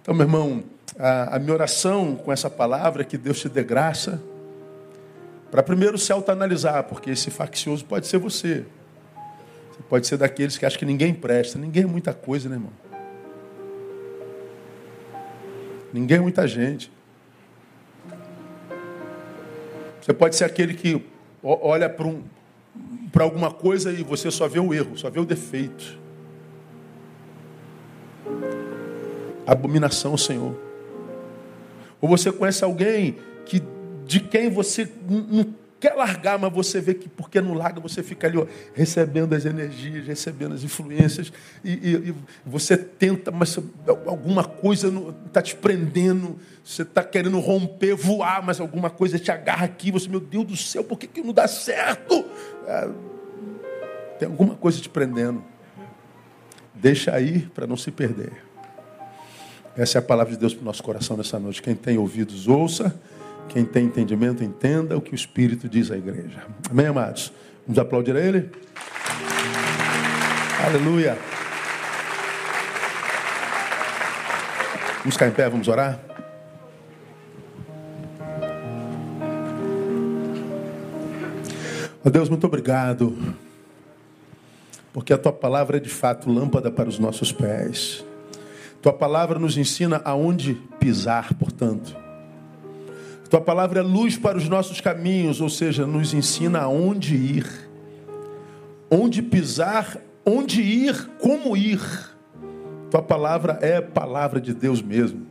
[0.00, 0.64] Então, meu irmão,
[0.98, 4.22] a, a minha oração com essa palavra é que Deus te dê graça
[5.50, 8.64] para primeiro se autoanalisar, porque esse faccioso pode ser você.
[9.74, 11.58] Você pode ser daqueles que acham que ninguém presta.
[11.58, 12.72] Ninguém é muita coisa, né, irmão?
[15.92, 16.90] Ninguém é muita gente.
[20.00, 21.04] Você pode ser aquele que
[21.42, 22.22] olha para um,
[23.12, 26.04] para alguma coisa e você só vê o erro, só vê o defeito.
[29.46, 30.56] abominação ao Senhor.
[32.00, 33.16] Ou você conhece alguém
[33.46, 33.62] que
[34.06, 35.54] de quem você não
[35.84, 39.44] quer largar, mas você vê que porque não larga, você fica ali ó, recebendo as
[39.44, 41.30] energias, recebendo as influências,
[41.62, 42.14] e, e, e
[42.46, 43.58] você tenta, mas
[44.06, 44.90] alguma coisa
[45.26, 50.08] está te prendendo, você está querendo romper, voar, mas alguma coisa te agarra aqui, você,
[50.08, 52.24] meu Deus do céu, por que, que não dá certo?
[52.66, 52.88] É,
[54.18, 55.44] tem alguma coisa te prendendo.
[56.74, 58.32] Deixa aí para não se perder.
[59.76, 61.60] Essa é a palavra de Deus para o nosso coração nessa noite.
[61.60, 62.98] Quem tem ouvidos, ouça.
[63.48, 66.44] Quem tem entendimento, entenda o que o Espírito diz à igreja.
[66.70, 67.32] Amém, amados?
[67.66, 68.50] Vamos aplaudir a Ele?
[70.66, 71.16] Aleluia.
[74.98, 76.00] Vamos ficar em pé, vamos orar?
[82.02, 83.16] Oh Deus, muito obrigado,
[84.92, 88.04] porque a tua palavra é de fato lâmpada para os nossos pés
[88.84, 92.03] tua palavra nos ensina aonde pisar, portanto.
[93.34, 97.44] Tua palavra é luz para os nossos caminhos, ou seja, nos ensina aonde ir.
[98.88, 101.80] Onde pisar, onde ir, como ir.
[102.92, 105.26] Tua palavra é palavra de Deus mesmo.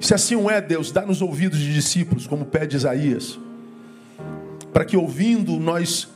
[0.00, 3.38] Se assim é, Deus, dá nos ouvidos de discípulos, como pede Isaías,
[4.72, 6.08] para que ouvindo nós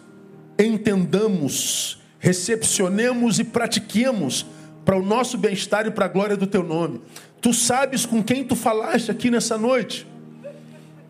[0.58, 4.46] entendamos, recepcionemos e pratiquemos
[4.82, 7.02] para o nosso bem-estar e para a glória do teu nome.
[7.38, 10.06] Tu sabes com quem tu falaste aqui nessa noite.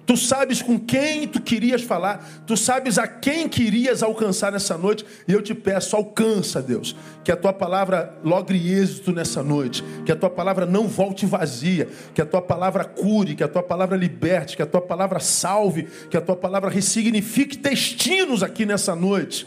[0.09, 5.05] Tu sabes com quem tu querias falar, tu sabes a quem querias alcançar nessa noite,
[5.29, 10.11] e eu te peço, alcança, Deus, que a tua palavra logre êxito nessa noite, que
[10.11, 13.99] a tua palavra não volte vazia, que a tua palavra cure, que a tua palavra
[13.99, 19.47] liberte, que a tua palavra salve, que a tua palavra ressignifique destinos aqui nessa noite.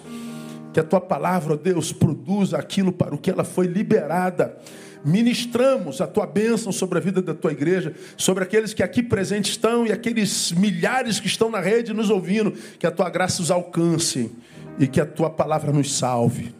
[0.73, 4.57] Que a tua palavra, Deus, produza aquilo para o que ela foi liberada
[5.03, 9.51] ministramos a tua bênção sobre a vida da tua igreja, sobre aqueles que aqui presentes
[9.51, 13.51] estão e aqueles milhares que estão na rede nos ouvindo, que a tua graça os
[13.51, 14.31] alcance
[14.79, 16.53] e que a tua palavra nos salve.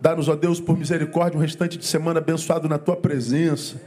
[0.00, 3.80] Dá-nos, ó Deus, por misericórdia, um restante de semana abençoado na tua presença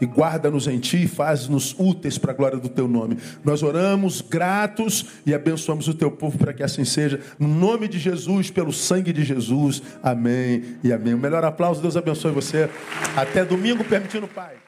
[0.00, 3.18] e guarda-nos em ti e faz-nos úteis para a glória do teu nome.
[3.44, 7.20] Nós oramos gratos e abençoamos o teu povo para que assim seja.
[7.38, 9.82] No nome de Jesus, pelo sangue de Jesus.
[10.02, 11.14] Amém e amém.
[11.14, 12.70] O melhor aplauso, Deus abençoe você.
[13.16, 14.59] Até domingo, permitindo, Pai.